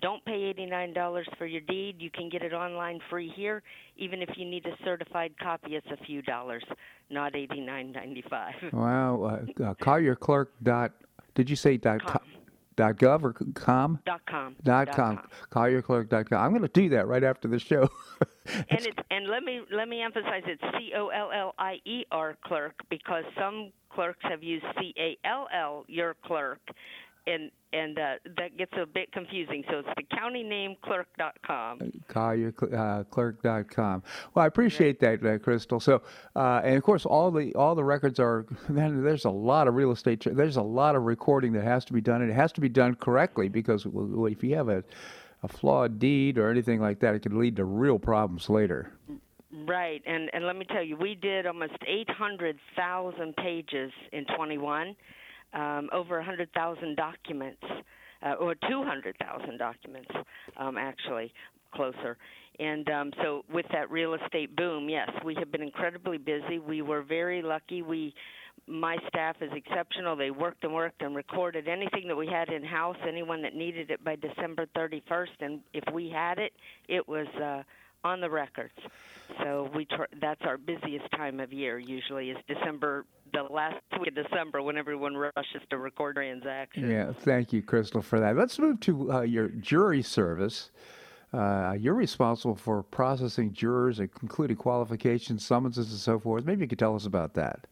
[0.02, 1.96] Don't pay $89 for your deed.
[2.00, 3.64] You can get it online free here.
[3.96, 6.64] Even if you need a certified copy, it's a few dollars,
[7.10, 8.74] not $89.95.
[8.74, 9.24] Wow.
[9.60, 10.92] Uh, uh, Collier Clerk dot.
[11.36, 12.20] Did you say dot Com.
[12.76, 14.00] Dot gov or com?
[14.06, 14.56] Dot com.
[14.64, 15.20] Dot com.
[15.52, 16.42] CollierClerk.com.
[16.42, 17.90] I'm going to do that right after the show.
[18.46, 22.06] and it's and let me let me emphasize it's C O L L I E
[22.12, 26.60] R clerk because some clerks have used C A L L your clerk
[27.28, 31.80] and and uh, that gets a bit confusing so it's the county name clerk.com
[32.10, 34.04] CollierClerk.com.
[34.34, 35.80] Well, I appreciate that, uh, Crystal.
[35.80, 36.02] So,
[36.36, 38.46] uh, and of course, all the all the records are.
[38.70, 40.26] There's a lot of real estate.
[40.30, 42.70] There's a lot of recording that has to be done, and it has to be
[42.70, 44.84] done correctly because if you have a
[45.44, 48.94] a flawed deed or anything like that, it could lead to real problems later.
[49.68, 54.96] right and and let me tell you we did almost 800,000 pages in 21
[55.54, 57.64] um, over 100,000 documents
[58.24, 60.12] uh, or 200,000 documents
[60.58, 61.34] um, actually
[61.74, 62.18] closer.
[62.60, 66.60] And um, so with that real estate boom yes we have been incredibly busy.
[66.60, 67.82] We were very lucky.
[67.82, 68.14] We
[68.68, 70.16] my staff is exceptional.
[70.16, 73.90] They worked and worked and recorded anything that we had in house anyone that needed
[73.90, 76.54] it by december 31st and if we had it
[76.88, 77.64] it was uh,
[78.04, 78.74] on the records.
[79.42, 84.10] So we tr- that's our busiest time of year usually is december the last week
[84.10, 88.36] of december when everyone rushes to record transactions Yeah, thank you, Crystal, for that.
[88.36, 90.72] Let's move to uh, your jury service.
[91.34, 96.46] Uh, you're responsible for processing jurors, and including qualifications, summonses, and so forth.
[96.46, 97.68] Maybe you could tell us about that.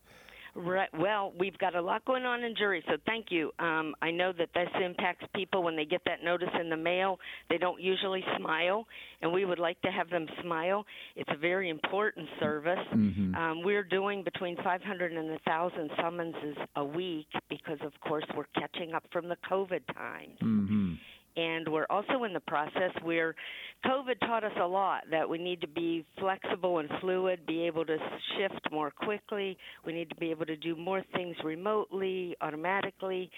[0.55, 0.89] Right.
[0.97, 3.51] Well, we've got a lot going on in jury, so thank you.
[3.59, 7.19] Um, I know that this impacts people when they get that notice in the mail.
[7.49, 8.85] They don't usually smile,
[9.21, 10.85] and we would like to have them smile.
[11.15, 12.79] It's a very important service.
[12.93, 13.35] Mm-hmm.
[13.35, 18.93] Um, we're doing between 500 and 1,000 summonses a week because, of course, we're catching
[18.93, 20.93] up from the COVID times Mm-hmm.
[21.37, 23.35] And we're also in the process where
[23.85, 27.85] COVID taught us a lot that we need to be flexible and fluid, be able
[27.85, 27.97] to
[28.37, 29.57] shift more quickly.
[29.85, 33.29] We need to be able to do more things remotely, automatically.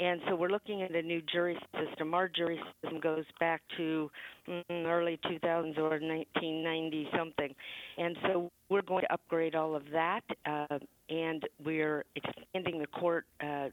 [0.00, 2.14] And so we're looking at a new jury system.
[2.14, 4.08] Our jury system goes back to
[4.48, 7.54] mm, early 2000s or 1990 something.
[7.96, 10.20] And so we're going to upgrade all of that.
[10.46, 10.78] Uh,
[11.10, 13.70] and we're expanding the court uh,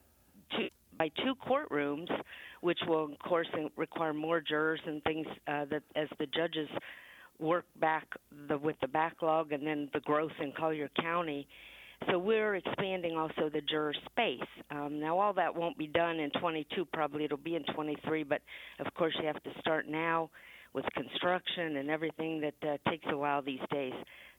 [0.52, 2.10] to, by two courtrooms
[2.62, 6.70] which will, of course, require more jurors and things uh, that as the judges
[7.40, 8.08] work back
[8.48, 11.48] the, with the backlog and then the growth in Collier County.
[12.10, 14.48] So we're expanding also the juror space.
[14.72, 16.86] Um, now, all that won't be done in 22.
[16.94, 18.24] Probably it'll be in 23.
[18.24, 18.42] But
[18.80, 20.30] of course, you have to start now
[20.74, 23.94] with construction and everything that uh, takes a while these days.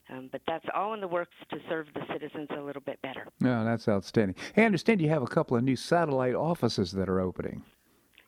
[0.09, 3.27] Um, but that's all in the works to serve the citizens a little bit better.
[3.41, 4.37] No, that's outstanding.
[4.55, 7.65] Hey, I understand you have a couple of new satellite offices that are opening.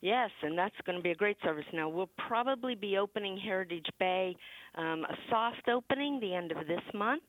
[0.01, 1.65] Yes, and that's going to be a great service.
[1.73, 4.37] Now, we'll probably be opening Heritage Bay,
[4.77, 7.25] um, a soft opening the end of this month,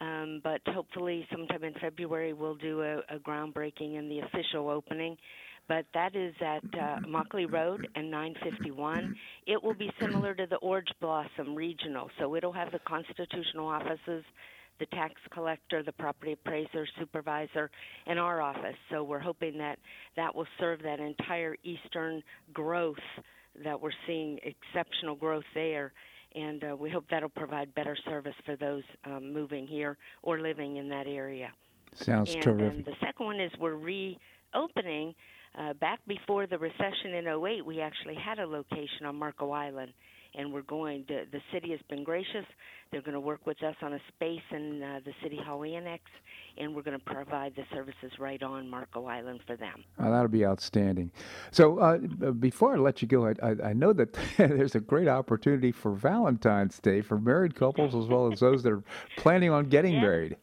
[0.00, 5.16] um, but hopefully sometime in February we'll do a, a groundbreaking and the official opening.
[5.68, 9.16] But that is at uh, Immokalee Road and 951.
[9.46, 14.24] It will be similar to the Orange Blossom Regional, so it'll have the constitutional offices
[14.78, 17.70] the tax collector, the property appraiser, supervisor,
[18.06, 18.74] and our office.
[18.90, 19.78] So we're hoping that
[20.16, 22.22] that will serve that entire eastern
[22.52, 22.96] growth
[23.62, 25.92] that we're seeing exceptional growth there.
[26.34, 30.78] And uh, we hope that'll provide better service for those um, moving here or living
[30.78, 31.50] in that area.
[31.94, 32.74] Sounds and terrific.
[32.74, 35.14] then the second one is we're reopening.
[35.58, 39.92] Uh, back before the recession in 08, we actually had a location on Marco Island,
[40.34, 41.24] and we're going to.
[41.30, 42.46] The city has been gracious.
[42.90, 46.04] They're going to work with us on a space in uh, the City Hall Annex,
[46.56, 49.84] and we're going to provide the services right on Marco Island for them.
[49.98, 51.10] Oh, that'll be outstanding.
[51.50, 55.08] So, uh, before I let you go, I, I, I know that there's a great
[55.08, 58.82] opportunity for Valentine's Day for married couples as well as those that are
[59.18, 60.00] planning on getting Yeah.
[60.00, 60.36] married.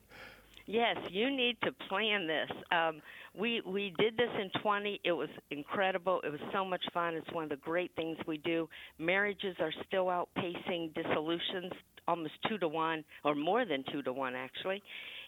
[0.68, 2.50] Yes, you need to plan this.
[2.72, 3.02] Um,
[3.38, 5.02] we we did this in 20.
[5.04, 6.22] It was incredible.
[6.24, 7.16] It was so much fun.
[7.16, 8.68] It's one of the great things we do.
[8.98, 11.72] Marriages are still outpacing dissolutions
[12.10, 14.82] almost two to one, or more than two to one, actually.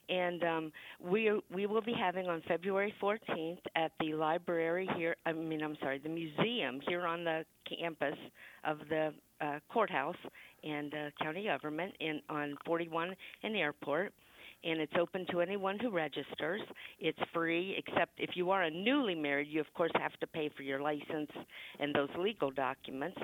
[0.10, 5.16] And um, we we will be having on February 14th at the library here.
[5.26, 7.45] I mean, I'm sorry, the museum here on the
[7.80, 8.18] campus
[8.66, 10.18] of the uh, courthouse
[10.64, 14.12] and uh, county government in on 41 and airport
[14.64, 16.62] and it's open to anyone who registers.
[16.99, 20.49] It's free, except if you are a newly married, you of course have to pay
[20.55, 21.32] for your license
[21.80, 23.18] and those legal documents.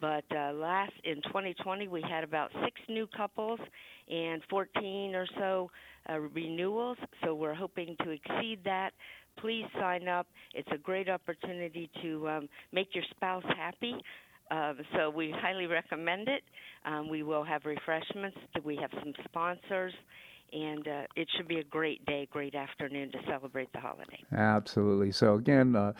[0.00, 3.60] But uh, last in 2020, we had about six new couples
[4.08, 5.70] and 14 or so
[6.08, 6.98] uh, renewals.
[7.24, 8.90] So we're hoping to exceed that.
[9.40, 10.26] Please sign up.
[10.54, 13.94] It's a great opportunity to um, make your spouse happy.
[14.50, 16.42] Um, so we highly recommend it.
[16.84, 18.36] Um, we will have refreshments.
[18.64, 19.92] We have some sponsors,
[20.52, 24.22] and uh, it should be a great day, great afternoon to celebrate the holiday.
[24.32, 25.12] Absolutely.
[25.12, 25.92] So again, uh,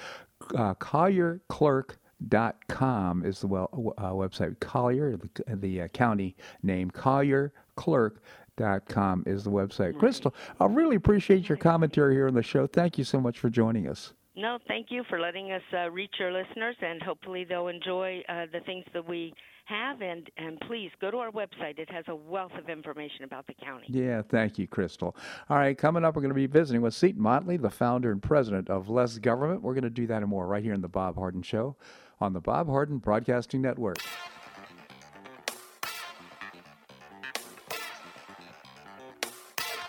[0.57, 4.59] uh, Collier Clerk dot com is the well, uh, website.
[4.61, 8.23] Collier, the, the uh, county name, Collier Clerk
[8.57, 9.97] dot com is the website.
[9.99, 12.67] Crystal, I really appreciate your commentary here on the show.
[12.67, 14.15] Thank you so much for joining us.
[14.35, 18.47] No, thank you for letting us uh, reach your listeners, and hopefully they'll enjoy uh,
[18.53, 19.35] the things that we
[19.69, 20.03] have.
[20.03, 23.55] And, and please go to our website; it has a wealth of information about the
[23.55, 23.87] county.
[23.89, 25.15] Yeah, thank you, Crystal.
[25.49, 28.23] All right, coming up, we're going to be visiting with Seton Motley, the founder and
[28.23, 29.63] president of Less Government.
[29.63, 31.77] We're going to do that and more right here in the Bob Harden Show
[32.21, 33.99] on the Bob Harden Broadcasting Network.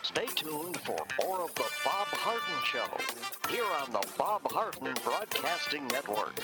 [0.04, 5.88] Stay tuned for more of the Bob Harden Show here on the Bob Harden Broadcasting
[5.88, 6.40] Network.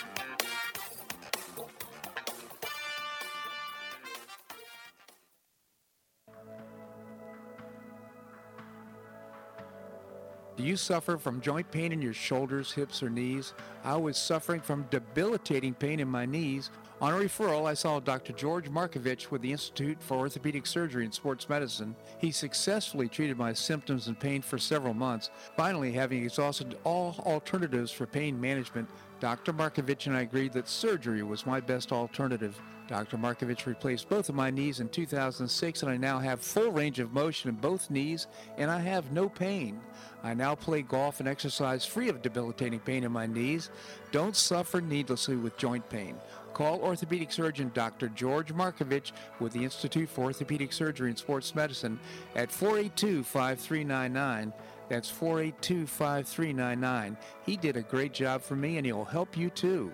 [10.66, 13.54] You suffer from joint pain in your shoulders, hips, or knees?
[13.84, 16.72] I was suffering from debilitating pain in my knees.
[17.02, 18.34] On a referral, I saw Dr.
[18.34, 21.96] George Markovich with the Institute for Orthopedic Surgery and Sports Medicine.
[22.20, 25.30] He successfully treated my symptoms and pain for several months.
[25.58, 28.90] Finally, having exhausted all alternatives for pain management,
[29.26, 29.54] Dr.
[29.54, 32.62] Markovich and I agreed that surgery was my best alternative.
[32.88, 33.18] Dr.
[33.18, 37.12] Markovich replaced both of my knees in 2006, and I now have full range of
[37.12, 38.28] motion in both knees,
[38.60, 39.82] and I have no pain.
[40.24, 43.72] I now play golf and exercise free of debilitating pain in my knees.
[44.12, 46.18] Don't suffer needlessly with joint pain.
[46.54, 48.10] Call orthopedic surgeon Dr.
[48.10, 52.00] George Markovich with the Institute for Orthopedic Surgery and Sports Medicine
[52.36, 54.54] at 482 5399.
[54.88, 57.18] That's 482 5399.
[57.46, 59.94] He did a great job for me, and he'll help you too.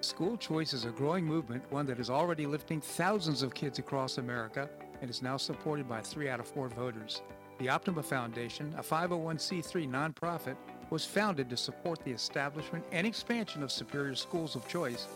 [0.00, 4.18] School choice is a growing movement, one that is already lifting thousands of kids across
[4.18, 4.68] America
[5.00, 7.22] and is now supported by three out of four voters.
[7.58, 10.56] The Optima Foundation, a 501c3 nonprofit,
[10.92, 15.06] was founded to support the establishment and expansion of superior schools of choice.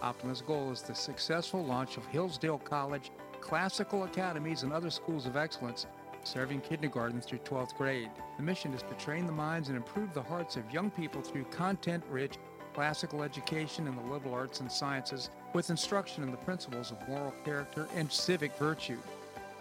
[0.00, 3.10] Optima's goal is the successful launch of Hillsdale College,
[3.40, 5.86] classical academies, and other schools of excellence,
[6.22, 8.10] serving kindergarten through 12th grade.
[8.36, 11.46] The mission is to train the minds and improve the hearts of young people through
[11.46, 12.34] content rich
[12.72, 17.34] classical education in the liberal arts and sciences with instruction in the principles of moral
[17.44, 18.98] character and civic virtue.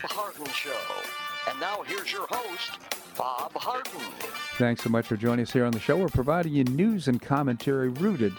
[0.00, 0.76] Bob Harden Show.
[1.48, 2.80] And now here's your host,
[3.16, 4.00] Bob Harden.
[4.56, 5.96] Thanks so much for joining us here on the show.
[5.96, 8.32] We're providing you news and commentary rooted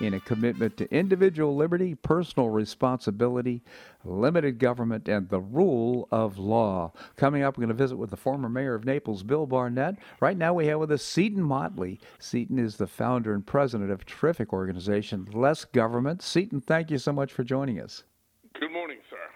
[0.00, 3.64] in a commitment to individual liberty, personal responsibility,
[4.04, 6.92] limited government, and the rule of law.
[7.16, 9.96] Coming up, we're going to visit with the former mayor of Naples, Bill Barnett.
[10.20, 11.98] Right now, we have with us Seton Motley.
[12.20, 16.22] Seton is the founder and president of a terrific organization, Less Government.
[16.22, 18.04] Seton, thank you so much for joining us.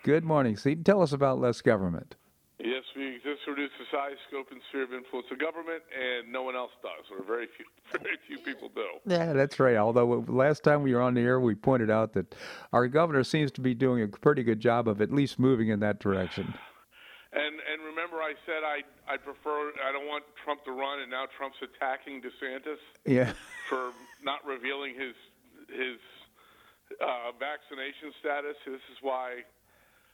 [0.05, 0.71] Good morning, sir.
[0.75, 0.85] Good morning, Seton.
[0.85, 2.15] Tell us about Less Government.
[2.59, 6.31] Yes, we exist to reduce the size, scope, and sphere of influence of government, and
[6.31, 7.65] no one else does, or very few,
[8.03, 8.87] very few people do.
[9.07, 9.77] Yeah, that's right.
[9.77, 12.35] Although last time we were on the air, we pointed out that
[12.73, 15.81] our governor seems to be doing a pretty good job of at least moving in
[15.81, 16.53] that direction.
[17.33, 21.11] And and remember, I said I I prefer I don't want Trump to run, and
[21.11, 23.33] now Trump's attacking DeSantis Yeah.
[23.69, 23.91] for
[24.23, 25.17] not revealing his
[25.69, 25.99] his
[27.01, 28.55] uh, vaccination status.
[28.65, 29.43] This is why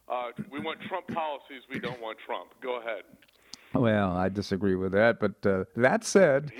[0.09, 1.62] uh, we want Trump policies.
[1.72, 2.51] We don't want Trump.
[2.62, 3.03] Go ahead.
[3.74, 5.20] Well, I disagree with that.
[5.20, 6.51] But uh, that said,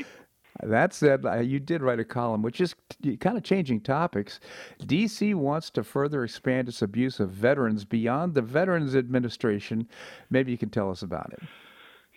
[0.63, 2.75] that said, uh, you did write a column, which is
[3.19, 4.39] kind of changing topics.
[4.87, 5.35] D.C.
[5.35, 9.89] wants to further expand its abuse of veterans beyond the Veterans Administration.
[10.31, 11.43] Maybe you can tell us about it.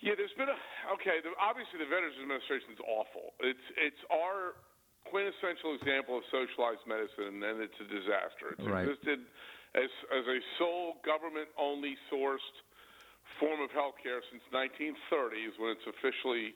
[0.02, 0.60] Yeah, there's been a
[0.94, 1.24] okay.
[1.24, 3.34] The, obviously, the Veterans Administration is awful.
[3.40, 4.60] It's it's our
[5.10, 8.54] quintessential example of socialized medicine, and it's a disaster.
[8.60, 8.84] It's Right.
[8.88, 9.26] existed
[9.76, 12.54] as as a sole government-only sourced
[13.42, 16.54] form of healthcare since 1930s, when it's officially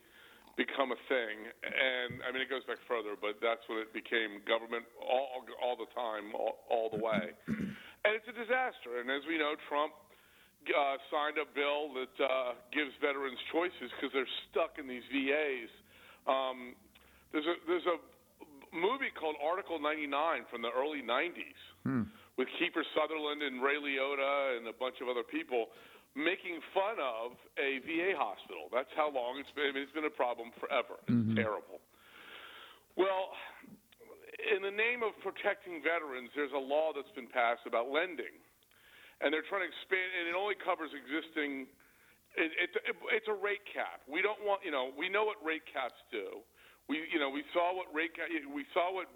[0.57, 1.49] become a thing.
[1.65, 5.77] And I mean, it goes back further, but that's when it became government all all
[5.77, 7.33] the time, all, all the way.
[8.05, 9.01] And it's a disaster.
[9.01, 9.93] And as we know, Trump
[10.69, 15.71] uh, signed a bill that uh, gives veterans choices because they're stuck in these VAs.
[16.29, 16.77] Um,
[17.33, 17.97] there's a there's a
[18.75, 21.57] movie called Article 99 from the early 90s
[22.37, 25.73] with Kiefer Sutherland and Ray Liotta and a bunch of other people
[26.13, 28.69] making fun of a VA hospital.
[28.73, 29.69] That's how long it's been.
[29.69, 31.01] I mean, it's been a problem forever.
[31.05, 31.37] It's mm-hmm.
[31.37, 31.81] terrible.
[32.97, 33.33] Well,
[34.41, 38.33] in the name of protecting veterans, there's a law that's been passed about lending
[39.21, 41.65] and they're trying to expand, and it only covers existing.
[42.37, 44.05] It, it, it, it's a rate cap.
[44.05, 46.45] We don't want, you know, we know what rate caps do.
[46.85, 48.29] We, you know, we saw what rate cap.
[48.29, 49.09] We saw what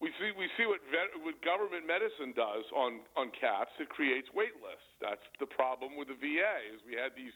[0.00, 0.30] we see.
[0.36, 3.74] We see what vet, what government medicine does on on caps.
[3.82, 4.88] It creates wait lists.
[5.02, 6.56] That's the problem with the VA.
[6.74, 7.34] Is we had these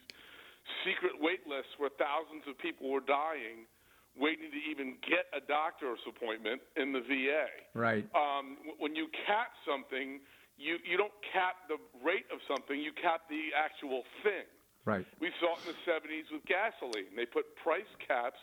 [0.87, 3.67] secret wait lists where thousands of people were dying,
[4.15, 8.07] waiting to even get a doctor's appointment in the VA Right.
[8.15, 10.23] um, when you cap something,
[10.55, 14.47] you, you don't cap the rate of something, you cap the actual thing.
[14.85, 15.03] Right.
[15.19, 17.11] We saw it in the 70s with gasoline.
[17.15, 18.39] They put price caps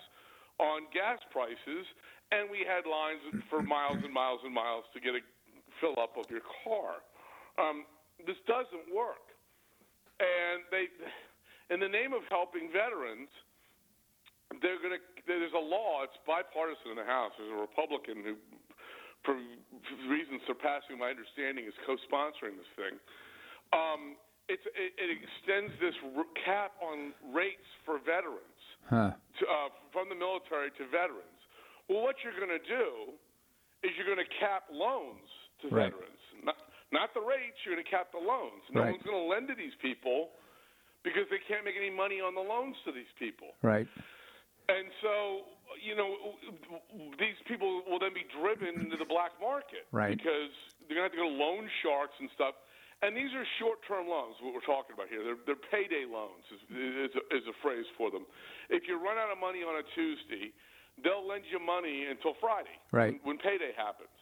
[0.61, 1.89] on gas prices,
[2.31, 3.21] and we had lines
[3.51, 5.23] for miles and miles and miles to get a
[5.81, 7.03] fill up of your car.
[7.59, 7.85] Um,
[8.27, 9.23] this doesn't work.
[10.21, 10.87] And they,
[11.73, 13.33] in the name of helping veterans,
[14.61, 15.03] they're going to.
[15.25, 16.03] There's a law.
[16.05, 17.33] It's bipartisan in the House.
[17.39, 18.35] There's a Republican who,
[19.25, 19.39] for
[20.11, 22.99] reasons surpassing my understanding, is co-sponsoring this thing.
[23.73, 24.19] Um,
[24.51, 25.95] it's, it, it extends this
[26.43, 28.59] cap on rates for veterans
[28.91, 29.15] Huh.
[29.39, 31.40] to, uh, from the military to veterans.
[31.91, 33.19] Well, what you're going to do
[33.83, 35.27] is you're going to cap loans
[35.67, 35.91] to Right.
[35.91, 36.55] veterans, not,
[36.95, 37.59] not the rates.
[37.67, 38.63] You're going to cap the loans.
[38.71, 38.95] No Right.
[38.95, 40.31] one's going to lend to these people
[41.03, 43.59] because they can't make any money on the loans to these people.
[43.67, 43.91] Right.
[44.71, 45.51] And so,
[45.83, 46.39] you know,
[47.19, 50.15] these people will then be driven into the black market, Right.
[50.17, 50.55] Because
[50.87, 52.55] they're going to have to go to loan sharks and stuff.
[53.03, 54.37] And these are short-term loans.
[54.45, 57.89] What we're talking about here, they're, they're payday loans, is, is, a, is a phrase
[57.99, 58.29] for them.
[58.69, 60.53] If you run out of money on a Tuesday,
[61.03, 63.19] they'll lend you money until Friday, Right.
[63.25, 64.13] when, when payday happens.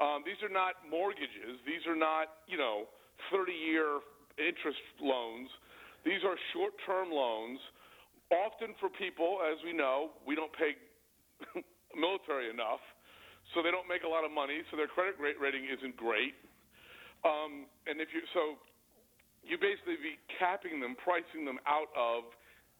[0.00, 1.60] Um, these are not mortgages.
[1.68, 2.88] These are not, you know,
[3.28, 4.00] 30-year
[4.40, 5.48] interest loans.
[6.08, 7.60] These are short-term loans,
[8.32, 10.72] often for people, as we know, we don't pay
[11.92, 12.80] military enough,
[13.52, 16.32] so they don't make a lot of money, so their credit rate rating isn't great.
[17.26, 18.56] Um, and if you so,
[19.44, 22.24] you basically be capping them, pricing them out of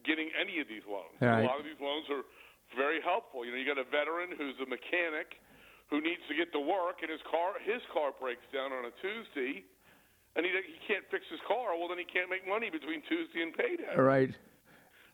[0.07, 1.13] getting any of these loans.
[1.21, 1.45] Right.
[1.45, 2.25] A lot of these loans are
[2.77, 3.45] very helpful.
[3.45, 5.39] You know, you got a veteran who's a mechanic
[5.91, 8.95] who needs to get to work, and his car his car breaks down on a
[9.03, 9.67] Tuesday,
[10.37, 11.75] and he he can't fix his car.
[11.75, 13.95] Well, then he can't make money between Tuesday and payday.
[13.99, 14.31] Right.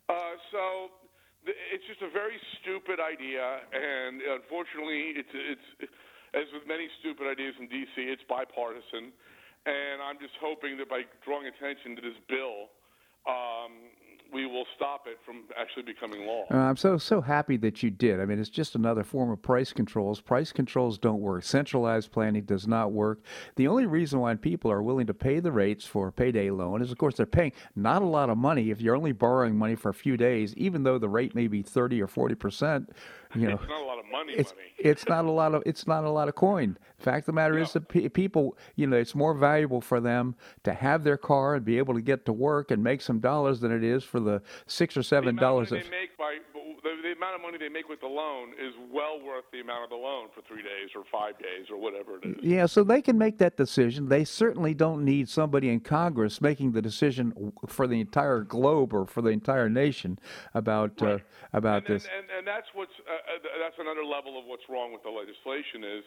[0.06, 0.62] Uh, so
[1.48, 5.68] th- it's just a very stupid idea, and unfortunately, it's it's
[6.36, 9.08] as with many stupid ideas in D.C., it's bipartisan,
[9.64, 12.68] and I'm just hoping that by drawing attention to this bill,
[13.24, 13.88] um,
[14.32, 16.44] we will stop it from actually becoming law.
[16.50, 18.20] Uh, I'm so so happy that you did.
[18.20, 20.20] I mean, it's just another form of price controls.
[20.20, 21.44] Price controls don't work.
[21.44, 23.20] Centralized planning does not work.
[23.56, 26.82] The only reason why people are willing to pay the rates for a payday loan
[26.82, 28.70] is, of course, they're paying not a lot of money.
[28.70, 31.62] If you're only borrowing money for a few days, even though the rate may be
[31.62, 32.90] 30 or 40 percent,
[33.34, 33.58] you know,
[34.08, 34.32] it's not a lot of money.
[34.34, 34.62] it's money.
[34.78, 36.78] it's not a lot of it's not a lot of coin.
[36.98, 40.34] Fact of the matter is that pe- people, you know, it's more valuable for them
[40.64, 43.60] to have their car and be able to get to work and make some dollars
[43.60, 45.72] than it is for the six or seven amount dollars.
[45.72, 46.38] of they make by
[46.86, 49.84] the, the amount of money they make with the loan is well worth the amount
[49.84, 52.36] of the loan for three days or five days or whatever it is.
[52.42, 54.08] Yeah, so they can make that decision.
[54.08, 59.06] They certainly don't need somebody in Congress making the decision for the entire globe or
[59.06, 60.18] for the entire nation
[60.54, 61.18] about uh,
[61.52, 62.04] about and, this.
[62.06, 65.10] And, and, and that's what's uh, uh, that's another level of what's wrong with the
[65.10, 66.04] legislation is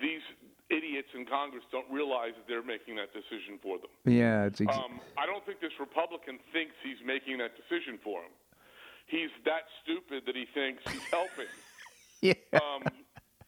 [0.00, 0.24] these
[0.70, 3.92] idiots in Congress don't realize that they're making that decision for them.
[4.02, 8.22] yeah, it's ex- Um, I don't think this Republican thinks he's making that decision for
[8.26, 8.34] him.
[9.06, 11.50] He's that stupid that he thinks he's helping.
[12.20, 12.34] yeah.
[12.54, 12.82] Um,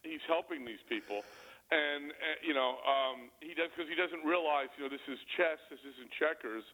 [0.03, 1.23] he's helping these people,
[1.71, 5.19] and uh, you know um, he does because he doesn't realize you know this is
[5.37, 6.65] chess, this isn't checkers,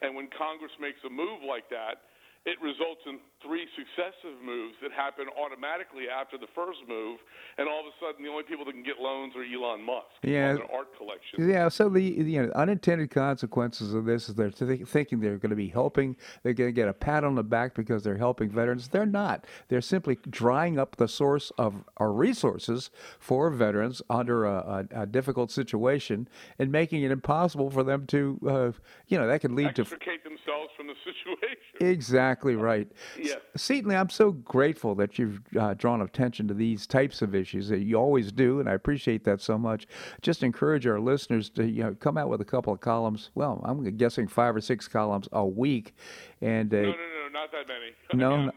[0.00, 2.00] and when Congress makes a move like that,
[2.46, 7.18] it results in three successive moves that happen automatically after the first move,
[7.58, 10.06] and all of a sudden the only people that can get loans are Elon Musk.
[10.22, 10.56] Yeah.
[10.72, 11.48] Art collection.
[11.48, 15.50] Yeah, so the you know unintended consequences of this is they're th- thinking they're going
[15.50, 16.16] to be helping.
[16.42, 18.88] They're going to get a pat on the back because they're helping veterans.
[18.88, 19.46] They're not.
[19.68, 25.06] They're simply drying up the source of our resources for veterans under a, a, a
[25.06, 26.26] difficult situation
[26.58, 28.72] and making it impossible for them to, uh,
[29.08, 31.58] you know, that could lead to Extricate themselves from the situation.
[31.80, 32.90] Exactly right.
[33.18, 33.38] Yes.
[33.56, 37.68] Seton Motley, I'm so grateful that you've uh, drawn attention to these types of issues.
[37.68, 39.86] That you always do, and I appreciate that so much.
[40.22, 43.30] Just encourage our listeners to you know come out with a couple of columns.
[43.34, 45.94] Well, I'm guessing five or six columns a week,
[46.40, 47.92] and uh, No, no, no, not that many.
[48.14, 48.50] No, Yeah.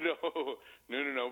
[0.00, 0.16] no.
[0.88, 1.30] no, no, no, no.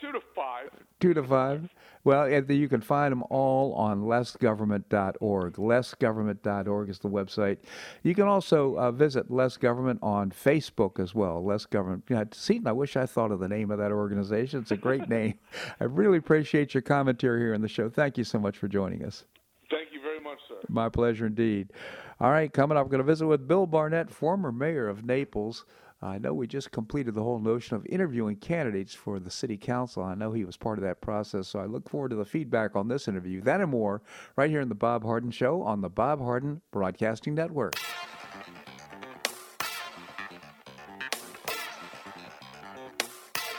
[0.00, 0.70] Two to five.
[1.00, 1.68] two to five.
[2.04, 5.54] Well, and you can find them all on lessgovernment.org.
[5.54, 7.58] Lessgovernment.org is the website.
[8.02, 11.44] You can also uh, visit Less Government on Facebook as well.
[11.44, 12.04] Less Government.
[12.08, 14.60] Yeah, Seton, I wish I thought of the name of that organization.
[14.60, 15.34] It's a great name.
[15.80, 17.90] I really appreciate your commentary here on the show.
[17.90, 19.24] Thank you so much for joining us.
[19.70, 20.54] Thank you very much, sir.
[20.68, 21.72] My pleasure indeed.
[22.20, 25.64] All right, coming up, I'm going to visit with Bill Barnett, former mayor of Naples.
[26.00, 30.04] I know we just completed the whole notion of interviewing candidates for the city council.
[30.04, 32.76] I know he was part of that process, so I look forward to the feedback
[32.76, 33.40] on this interview.
[33.40, 34.00] That and more
[34.36, 37.74] right here in the Bob Harden Show on the Bob Harden Broadcasting Network.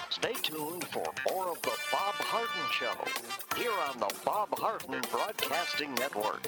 [0.10, 5.94] Stay tuned for more of the Bob Harden Show here on the Bob Harden Broadcasting
[5.96, 6.48] Network.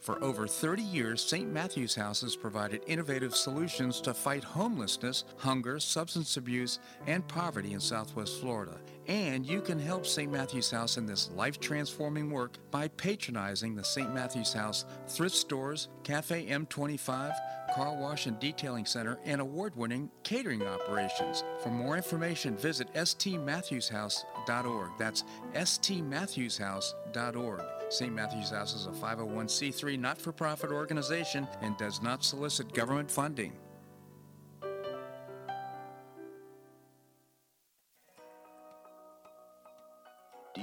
[0.00, 1.52] For over 30 years, St.
[1.52, 7.80] Matthew's House has provided innovative solutions to fight homelessness, hunger, substance abuse, and poverty in
[7.80, 8.80] Southwest Florida.
[9.08, 10.32] And you can help St.
[10.32, 14.14] Matthew's House in this life transforming work by patronizing the St.
[14.14, 17.34] Matthew's House thrift stores, Cafe M25,
[17.74, 21.44] car wash and detailing center, and award winning catering operations.
[21.62, 24.90] For more information, visit stmatthewshouse.org.
[24.98, 25.24] That's
[25.54, 27.79] stmatthewshouse.org.
[27.90, 28.14] St.
[28.14, 33.52] Matthew's House is a 501c3 not for profit organization and does not solicit government funding.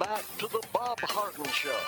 [0.00, 1.78] Welcome back to the Bob Harden Show.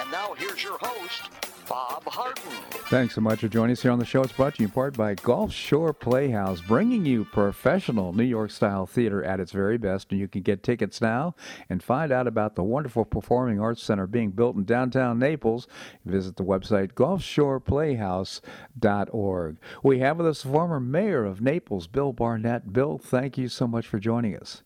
[0.00, 1.30] And now here's your host,
[1.68, 2.42] Bob Harden.
[2.88, 4.22] Thanks so much for joining us here on the show.
[4.22, 8.50] It's brought to you in part by Gulf Shore Playhouse, bringing you professional New York
[8.50, 10.10] style theater at its very best.
[10.10, 11.36] And you can get tickets now
[11.68, 15.68] and find out about the wonderful Performing Arts Center being built in downtown Naples.
[16.04, 19.56] Visit the website gulfshoreplayhouse.org.
[19.84, 22.72] We have with us the former mayor of Naples, Bill Barnett.
[22.72, 24.64] Bill, thank you so much for joining us.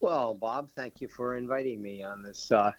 [0.00, 2.52] Well, Bob, thank you for inviting me on this.
[2.52, 2.70] Uh,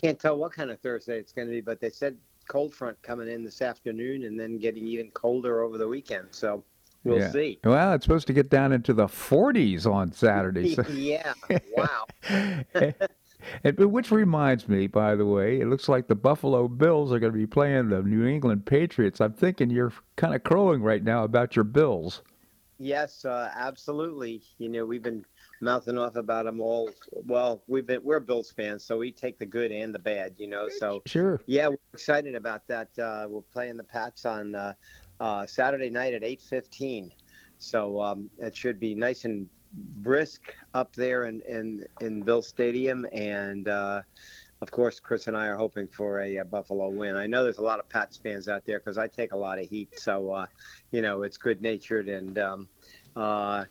[0.00, 2.16] can't tell what kind of Thursday it's going to be, but they said
[2.48, 6.28] cold front coming in this afternoon and then getting even colder over the weekend.
[6.32, 6.64] So
[7.04, 7.30] we'll Yeah.
[7.30, 7.60] see.
[7.64, 10.74] Well, it's supposed to get down into the 40s on Saturday.
[10.74, 11.32] so- yeah.
[11.76, 12.06] Wow.
[13.62, 17.18] And, but which reminds me, by the way, it looks like the Buffalo Bills are
[17.18, 19.20] going to be playing the New England Patriots.
[19.20, 22.22] I'm thinking you're kind of crowing right now about your Bills.
[22.84, 24.42] Yes, uh, absolutely.
[24.58, 25.24] You know, we've been
[25.62, 26.90] mouthing off about them all.
[27.12, 30.46] Well, we've been we're Bills fans, so we take the good and the bad, you
[30.48, 30.68] know.
[30.68, 31.40] So Sure.
[31.46, 32.90] yeah, we're excited about that.
[32.98, 34.74] Uh, we're playing the Pats on uh,
[35.18, 37.10] uh, Saturday night at eight fifteen,
[37.56, 43.06] so um, it should be nice and brisk up there in in, in Bill Stadium,
[43.14, 44.02] and uh,
[44.60, 47.16] of course, Chris and I are hoping for a, uh Buffalo win.
[47.16, 49.58] I know there's a lot of Pats fans out there because I take a lot
[49.58, 50.46] of heat, so uh,
[50.90, 52.38] you know it's good natured and.
[52.38, 52.68] Um,
[53.16, 53.64] uh,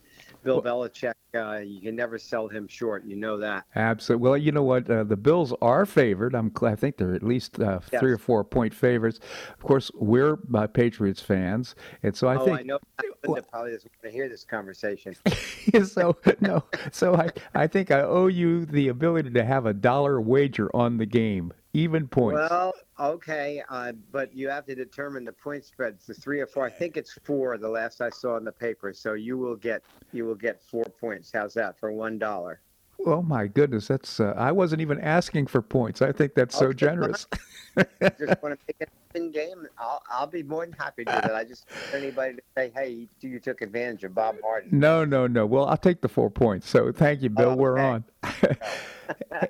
[0.44, 3.06] Bill Belichick, uh, you can never sell him short.
[3.06, 3.66] You know that.
[3.76, 4.30] Absolutely.
[4.30, 4.90] Well, you know what?
[4.90, 6.36] Uh, the Bills are favored.
[6.36, 6.52] I'm.
[6.62, 8.00] I think they're at least uh, Yes.
[8.00, 9.20] three or four point favorites.
[9.54, 12.60] Of course, we're uh, Patriots fans, and so I oh, think.
[12.60, 12.80] I know.
[13.26, 15.16] Linda probably doesn't want to hear this conversation.
[15.86, 16.64] so no.
[16.92, 17.30] So I.
[17.56, 21.54] I think I owe you the ability to have a dollar wager on the game,
[21.74, 22.50] even points.
[22.50, 25.98] Well, okay, uh, but you have to determine the point spread.
[26.08, 26.66] It's three or four.
[26.66, 27.58] I think it's four.
[27.58, 28.94] The last I saw in the paper.
[28.94, 31.32] So you will get you will get four points.
[31.34, 32.62] How's that for one dollar?
[33.06, 34.20] oh my goodness, that's.
[34.20, 36.02] Uh, I wasn't even asking for points.
[36.02, 37.28] I think that's so Okay, generous.
[37.78, 39.68] Just want to make it in game.
[39.78, 41.36] I'll I'll be more than happy to do that.
[41.36, 44.80] I just want anybody to say, hey, you, you took advantage of Bob Harden.
[44.80, 45.46] no, no, no.
[45.46, 46.70] Well, I'll take the four points.
[46.70, 47.56] So thank you, Bill.
[47.56, 48.04] We're on.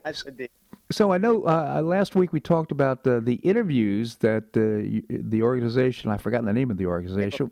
[0.04, 0.48] That's the deal.
[0.94, 5.42] So I know uh, last week we talked about uh, the interviews that uh, the
[5.42, 7.50] organization, I've forgotten the name of the organization,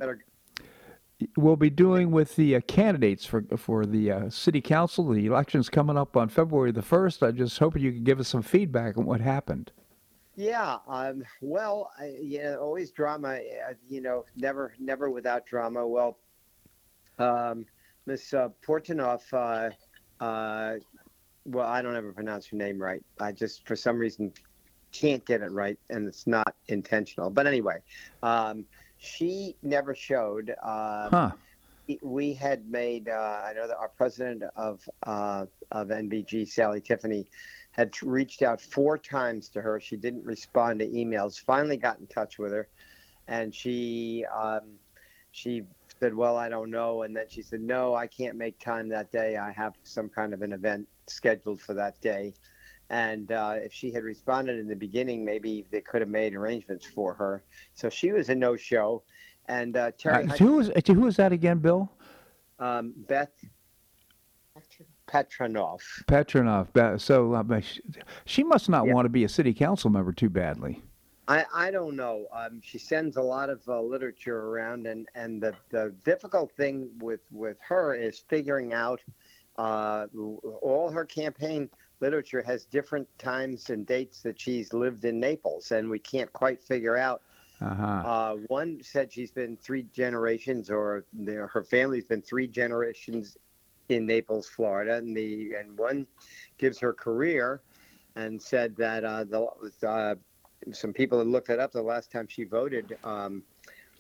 [1.36, 5.10] will be doing with the uh, candidates for for the uh, city council.
[5.10, 7.28] The election's coming up on February the 1st.
[7.28, 9.72] I just hoping you could give us some feedback on what happened.
[10.36, 13.30] Yeah, um, well, I, yeah, always drama.
[13.30, 15.86] uh, You know, never, never without drama.
[15.86, 16.20] Well,
[17.18, 17.66] um,
[18.06, 20.78] Miss uh, Portanoff, uh, uh,
[21.46, 23.02] well, I don't ever pronounce her name right.
[23.20, 24.32] I just, for some reason,
[24.92, 27.30] can't get it right, and it's not intentional.
[27.30, 27.78] But anyway,
[28.24, 28.66] um,
[28.98, 30.50] she never showed.
[30.64, 31.32] Um, Huh.
[31.88, 36.82] we- we had made uh, I know that our president of uh, of NBG, Sally
[36.82, 37.28] Tiffany,
[37.72, 39.80] had reached out four times to her.
[39.80, 41.40] She didn't respond to emails.
[41.40, 42.68] Finally, got in touch with her,
[43.28, 44.78] and she um,
[45.32, 45.64] she
[46.00, 49.12] said, "Well, I don't know." And then she said, "No, I can't make time that
[49.12, 49.38] day.
[49.38, 52.34] I have some kind of an event scheduled for that day."
[52.90, 56.86] And uh, if she had responded in the beginning, maybe they could have made arrangements
[56.86, 57.44] for her.
[57.74, 59.04] So she was a no-show.
[59.48, 61.90] And uh, Terry Uh, who was who was that again, Bill?
[62.60, 63.32] um, Beth
[65.08, 65.82] Petrunoff.
[66.08, 66.72] Petrunoff.
[66.74, 67.82] Be- So uh, she,
[68.26, 68.94] she must not Yeah.
[68.94, 70.82] want to be a city council member too badly.
[71.28, 72.26] I, I don't know.
[72.34, 76.90] Um, she sends a lot of uh, literature around, and, and the, the difficult thing
[77.00, 79.00] with, with her is figuring out
[79.58, 80.08] uh,
[80.62, 85.90] all her campaign literature has different times and dates that she's lived in Naples, and
[85.90, 87.22] we can't quite figure out.
[87.62, 87.84] Uh-huh.
[87.84, 93.38] Uh, one said she's been three generations, or her family's been three generations
[93.90, 96.08] in Naples, Florida, and the and one
[96.58, 97.62] gives her career,
[98.16, 100.16] and said that uh, the uh,
[100.72, 101.72] some people had looked it up.
[101.72, 103.44] The last time she voted um,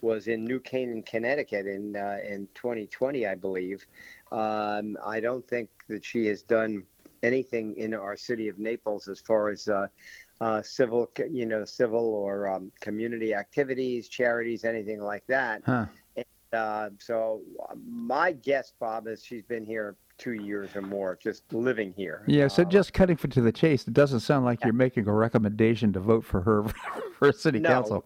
[0.01, 3.85] was in New Canaan, Connecticut, in uh, in 2020, I believe.
[4.31, 6.83] Um, I don't think that she has done
[7.23, 9.87] anything in our city of Naples as far as uh,
[10.39, 15.61] uh, civil, you know, civil or um, community activities, charities, anything like that.
[15.65, 15.85] Huh.
[16.53, 21.43] Uh, so uh, my guess, Bob, is she's been here two years or more, just
[21.53, 22.23] living here.
[22.27, 25.13] Yeah, so Uh, just cutting to the chase, it doesn't sound like you're making a
[25.13, 26.63] recommendation to vote for her
[27.19, 27.69] for city No.
[27.69, 28.05] council.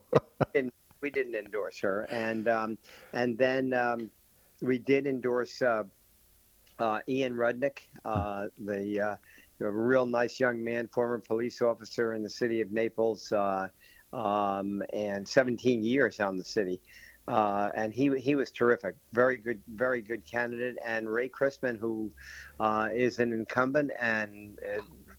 [1.02, 2.78] We didn't endorse her, and um,
[3.14, 4.10] and then um,
[4.62, 5.84] we did endorse uh,
[6.80, 9.16] uh, Ian Rudnick, uh, the uh,
[9.60, 13.68] real nice young man, former police officer in the city of Naples, uh,
[14.14, 16.82] um, and 17 years on the city.
[17.28, 20.76] Uh, and he he was terrific, very good, very good candidate.
[20.86, 22.12] And Ray Christman, who
[22.60, 24.60] uh, is an incumbent and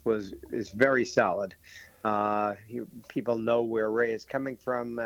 [0.04, 1.56] was is very solid.
[2.04, 5.00] Uh, he, people know where Ray is coming from.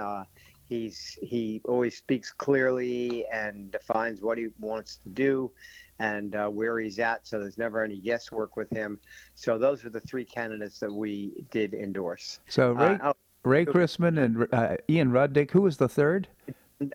[0.75, 5.51] He's he always speaks clearly and defines what he wants to do
[5.99, 7.27] and uh, where he's at.
[7.27, 9.01] So there's never any guesswork with him.
[9.35, 12.39] So those are the three candidates that we did endorse.
[12.49, 13.13] So Ray, Uh,
[13.43, 15.51] Ray Christman and uh, Ian Rudnick.
[15.51, 16.29] Who was the third?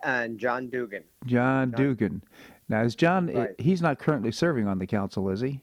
[0.04, 1.04] and John Dugan.
[1.26, 2.22] John John- Dugan.
[2.70, 3.28] Now, is John?
[3.28, 3.50] Right.
[3.60, 5.60] He's not currently serving on the council, is he?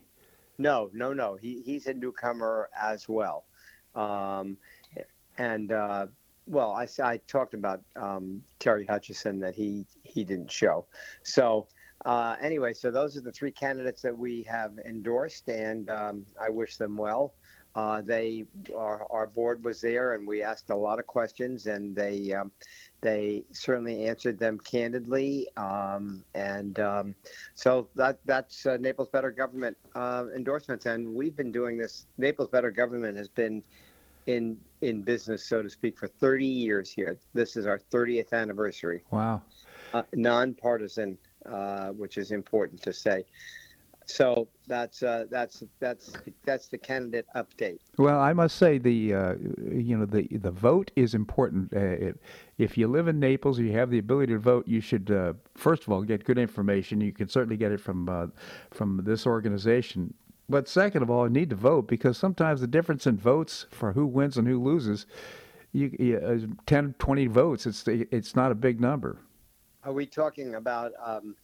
[0.58, 1.36] No, no, no.
[1.36, 3.44] He he's a newcomer as well.
[3.94, 4.58] Um,
[5.38, 6.06] and uh,
[6.46, 10.86] well, I, I talked about um, Terry Hutchison that he he didn't show.
[11.22, 11.68] So
[12.04, 16.50] uh, anyway, so those are the three candidates that we have endorsed, and um, I
[16.50, 17.34] wish them well.
[17.74, 18.44] Uh, they,
[18.76, 22.50] our, our board was there, and we asked a lot of questions, and they, um,
[23.00, 25.48] they certainly answered them candidly.
[25.56, 27.14] Um, and um,
[27.54, 32.06] so that that's uh, Naples Better Government uh, endorsements, and we've been doing this.
[32.18, 33.62] Naples Better Government has been
[34.26, 37.18] in in business, so to speak, for 30 years here.
[37.34, 39.02] This is our 30th anniversary.
[39.10, 39.42] Wow.
[39.94, 41.16] Uh, nonpartisan,
[41.46, 43.24] uh, which is important to say.
[44.06, 46.12] So that's uh, that's that's
[46.44, 47.78] that's the candidate update.
[47.98, 49.34] Well, I must say the uh,
[49.70, 51.72] you know the the vote is important.
[51.74, 52.16] Uh, if,
[52.58, 54.66] if you live in Naples, you have the ability to vote.
[54.66, 57.00] You should uh, first of all get good information.
[57.00, 58.26] You can certainly get it from uh,
[58.70, 60.14] from this organization.
[60.52, 63.94] But second of all, you need to vote because sometimes the difference in votes for
[63.94, 65.06] who wins and who loses,
[65.72, 67.64] you, you uh, 10, 20 votes.
[67.64, 69.16] It's it's not a big number.
[69.82, 70.92] Are we talking about?
[71.02, 71.36] Um,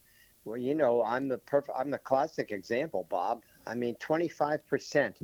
[0.45, 1.75] well, you know, I'm the perfect.
[1.75, 3.45] I'm the classic example, Bob.
[3.67, 5.17] I mean, 25 percent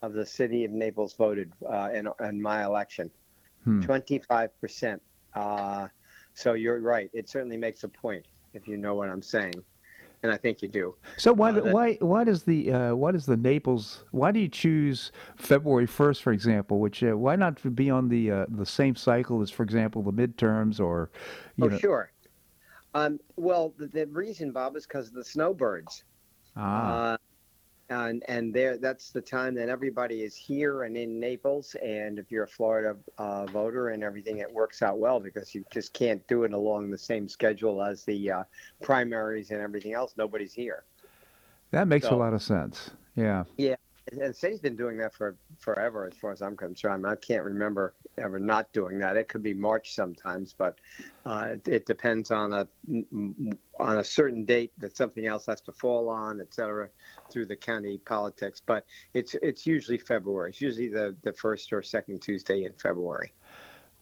[0.00, 3.10] of the city of Naples voted uh, in, in my election.
[3.64, 3.80] Hmm.
[3.80, 5.02] 25 percent.
[5.34, 5.88] Uh,
[6.34, 7.10] so you're right.
[7.12, 9.54] It certainly makes a point if you know what I'm saying,
[10.24, 10.96] and I think you do.
[11.18, 14.48] So why Uh, why why does the uh, why does the Naples why do you
[14.48, 16.80] choose February first, for example?
[16.80, 20.12] Which uh, why not be on the uh, the same cycle as, for example, the
[20.12, 21.10] midterms or
[21.56, 21.78] you Oh, know?
[21.78, 22.10] sure.
[22.94, 26.04] Um, well, the, the reason, Bob, is because of the snowbirds.
[26.56, 27.16] Ah, Uh,
[27.90, 31.76] and and there, that's the time that everybody is here and in Naples.
[31.82, 35.64] And if you're a Florida uh, voter and everything, it works out well because you
[35.70, 38.44] just can't do it along the same schedule as the uh,
[38.82, 40.14] primaries and everything else.
[40.16, 40.84] Nobody's here.
[41.70, 42.90] that makes a lot of sense.
[43.16, 43.44] Yeah.
[43.56, 43.76] Yeah.
[44.12, 47.06] And city's been doing that for forever, as far as I'm concerned.
[47.06, 49.16] I can't remember ever not doing that.
[49.16, 50.78] It could be March sometimes, but
[51.24, 52.68] uh, it, it depends on a
[53.80, 56.90] on a certain date that something else has to fall on, et cetera,
[57.30, 58.60] through the county politics.
[58.64, 58.84] But
[59.14, 60.50] it's it's usually February.
[60.50, 63.32] It's usually the the first or second Tuesday in February.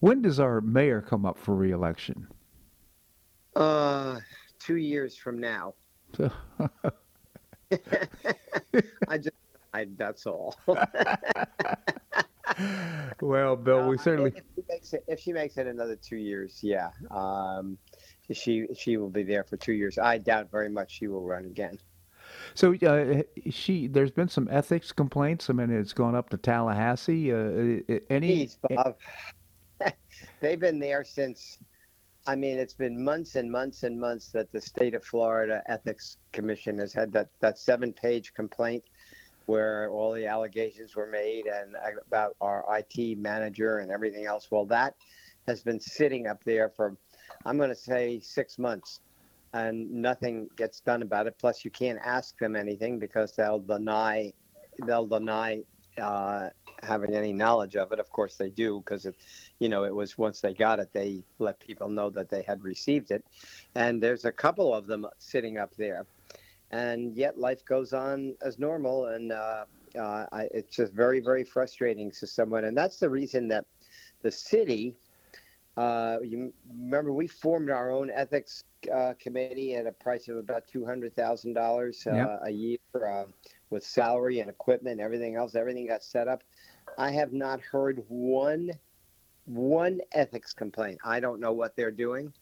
[0.01, 2.27] When does our mayor come up for reelection?
[3.55, 4.19] Uh,
[4.59, 5.75] two years from now.
[9.09, 9.31] I just,
[9.73, 10.57] I, that's all.
[13.21, 16.17] well, Bill, we Uh, certainly If she makes it, if she makes it another two
[16.17, 17.79] years, yeah, um,
[18.31, 19.99] she she will be there for two years.
[19.99, 21.79] I doubt very much she will run again.
[22.55, 25.51] So uh, she, there's been some ethics complaints.
[25.51, 27.33] I mean, it's gone up to Tallahassee.
[27.33, 28.29] Uh, any?
[28.29, 28.97] Please, Bob.
[30.41, 31.59] They've been there since.
[32.25, 36.19] I mean, it's been months and months and months that the state of Florida Ethics
[36.33, 38.85] Commission has had that that seven page complaint
[39.47, 41.75] where all the allegations were made and
[42.07, 44.49] about our IT manager and everything else.
[44.51, 44.95] Well, that
[45.47, 46.97] has been sitting up there for,
[47.45, 49.01] I'm going to say, six months,
[49.53, 51.37] and nothing gets done about it.
[51.39, 54.33] Plus, you can't ask them anything because they'll deny,
[54.87, 55.63] they'll deny
[56.01, 56.49] uh,
[56.83, 57.99] having any knowledge of it.
[57.99, 59.15] Of course, they do because it,
[59.59, 62.63] you know, it was once they got it, they let people know that they had
[62.63, 63.25] received it,
[63.75, 66.07] and there's a couple of them sitting up there
[66.73, 69.65] and yet life goes on as normal and uh,
[69.99, 73.65] uh, I, it's just very very frustrating to someone and that's the reason that
[74.23, 74.97] the city
[75.77, 78.65] uh, you remember we formed our own ethics
[78.95, 82.33] uh, committee at a price of about $200000 uh, Yep.
[82.45, 83.25] a year uh,
[83.71, 86.43] with salary and equipment and everything else everything got set up.
[86.99, 88.71] I have not heard one
[89.47, 90.99] one ethics complaint.
[91.05, 92.33] I don't know what they're doing.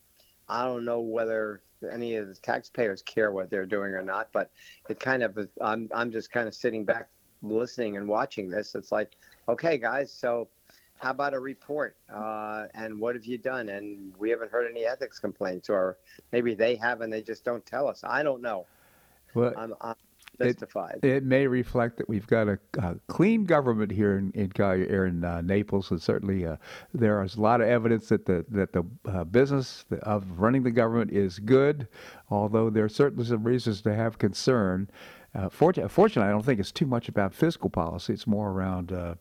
[0.49, 4.51] I don't know whether any of the taxpayers care what they're doing or not, but
[4.89, 7.09] it kind of I'm I'm just kind of sitting back
[7.43, 8.75] listening and watching this.
[8.75, 9.17] It's like,
[9.49, 10.49] okay, guys, so
[10.99, 11.97] how about a report?
[12.13, 13.71] Uh, and what have you done?
[13.71, 15.97] And we haven't heard any ethics complaints, or
[16.33, 18.05] maybe they have and they just don't tell us.
[18.05, 18.67] I don't know.
[19.35, 19.95] Well, I'm, I'm
[20.49, 20.59] It-
[21.05, 25.41] it may reflect that we've got a, a clean government here in in, in uh,
[25.43, 26.57] Naples, and certainly uh,
[26.95, 30.71] there is a lot of evidence that the that the uh, business of running the
[30.71, 31.89] government is good.
[32.31, 34.91] Although there are certainly some reasons to have concern.
[35.35, 38.13] Uh, fortunately, fortunately, I don't think it's too much about fiscal policy.
[38.13, 39.15] It's more around uh,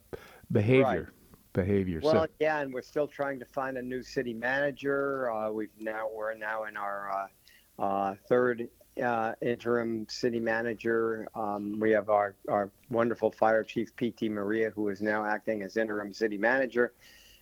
[0.52, 1.14] behavior.
[1.54, 2.00] Behavior.
[2.04, 5.30] Well, so, yeah, and we're still trying to find a new city manager.
[5.32, 8.68] Uh, we've now we're now in our uh, uh, third
[9.04, 11.28] uh, interim city manager.
[11.36, 15.78] Um, we have our our wonderful fire chief Pete DiMaria, who is now acting as
[15.78, 16.94] interim city manager.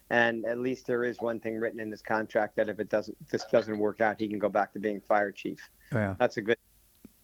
[0.10, 3.18] And at least there is one thing written in this contract that if it doesn't
[3.30, 5.60] this doesn't work out, he can go back to being fire chief.
[5.92, 6.58] yeah, That's a good.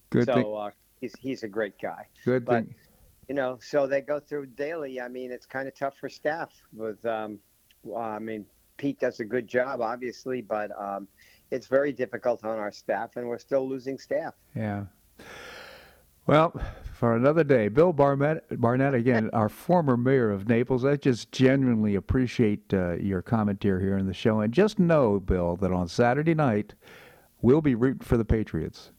[0.09, 0.45] good so thing.
[0.57, 0.69] uh,
[0.99, 2.76] he's he's a great guy Good but- thing.
[3.30, 4.99] you know, so they go through daily.
[4.99, 6.49] I mean, it's kind of tough for staff.
[6.74, 7.39] With, um,
[7.84, 8.45] well, I mean,
[8.76, 11.07] Pete does a good job, obviously, but um,
[11.52, 14.34] it's very difficult on our staff, and we're still losing staff.
[14.56, 14.86] Yeah.
[16.26, 16.54] Well,
[16.94, 20.86] for another day, Bill Barnett, Barnett again, our former mayor of Naples.
[20.86, 25.58] I just genuinely appreciate uh, your commentary here in the show, and just know, Bill,
[25.58, 26.74] that on Saturday night
[27.41, 28.91] we'll be rooting for the Patriots.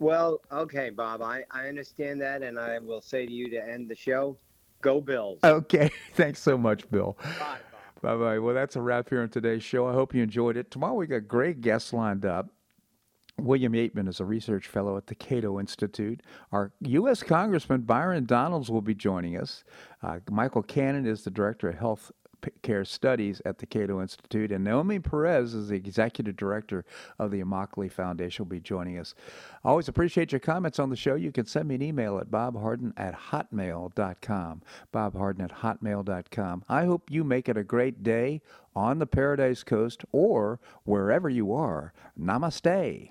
[0.00, 3.88] Well, okay, Bob, I, I understand that, and I will say to you to end
[3.88, 4.36] the show,
[4.80, 5.38] go Bills.
[5.44, 7.16] Okay, thanks so much, Bill.
[7.38, 7.58] Bye.
[8.02, 8.38] Bye bye.
[8.38, 9.86] Well, that's a wrap here on today's show.
[9.86, 10.70] I hope you enjoyed it.
[10.70, 12.48] Tomorrow we got great guests lined up.
[13.38, 16.22] William Yeatman is a research fellow at the Cato Institute.
[16.52, 17.22] Our U.S.
[17.22, 19.64] Congressman Byron Donalds will be joining us.
[20.02, 22.12] Uh, Michael Cannon is the director of health
[22.62, 26.84] care studies at the Cato Institute, and Naomi Perez is the executive director
[27.18, 28.44] of the Immokalee Foundation.
[28.44, 29.14] Will be joining us.
[29.64, 31.14] I Always appreciate your comments on the show.
[31.14, 34.62] You can send me an email at bobharden at hotmail.com.
[34.92, 36.64] Bobharden at hotmail.com.
[36.68, 38.40] I hope you make it a great day
[38.74, 41.92] on the Paradise Coast or wherever you are.
[42.18, 43.10] Namaste.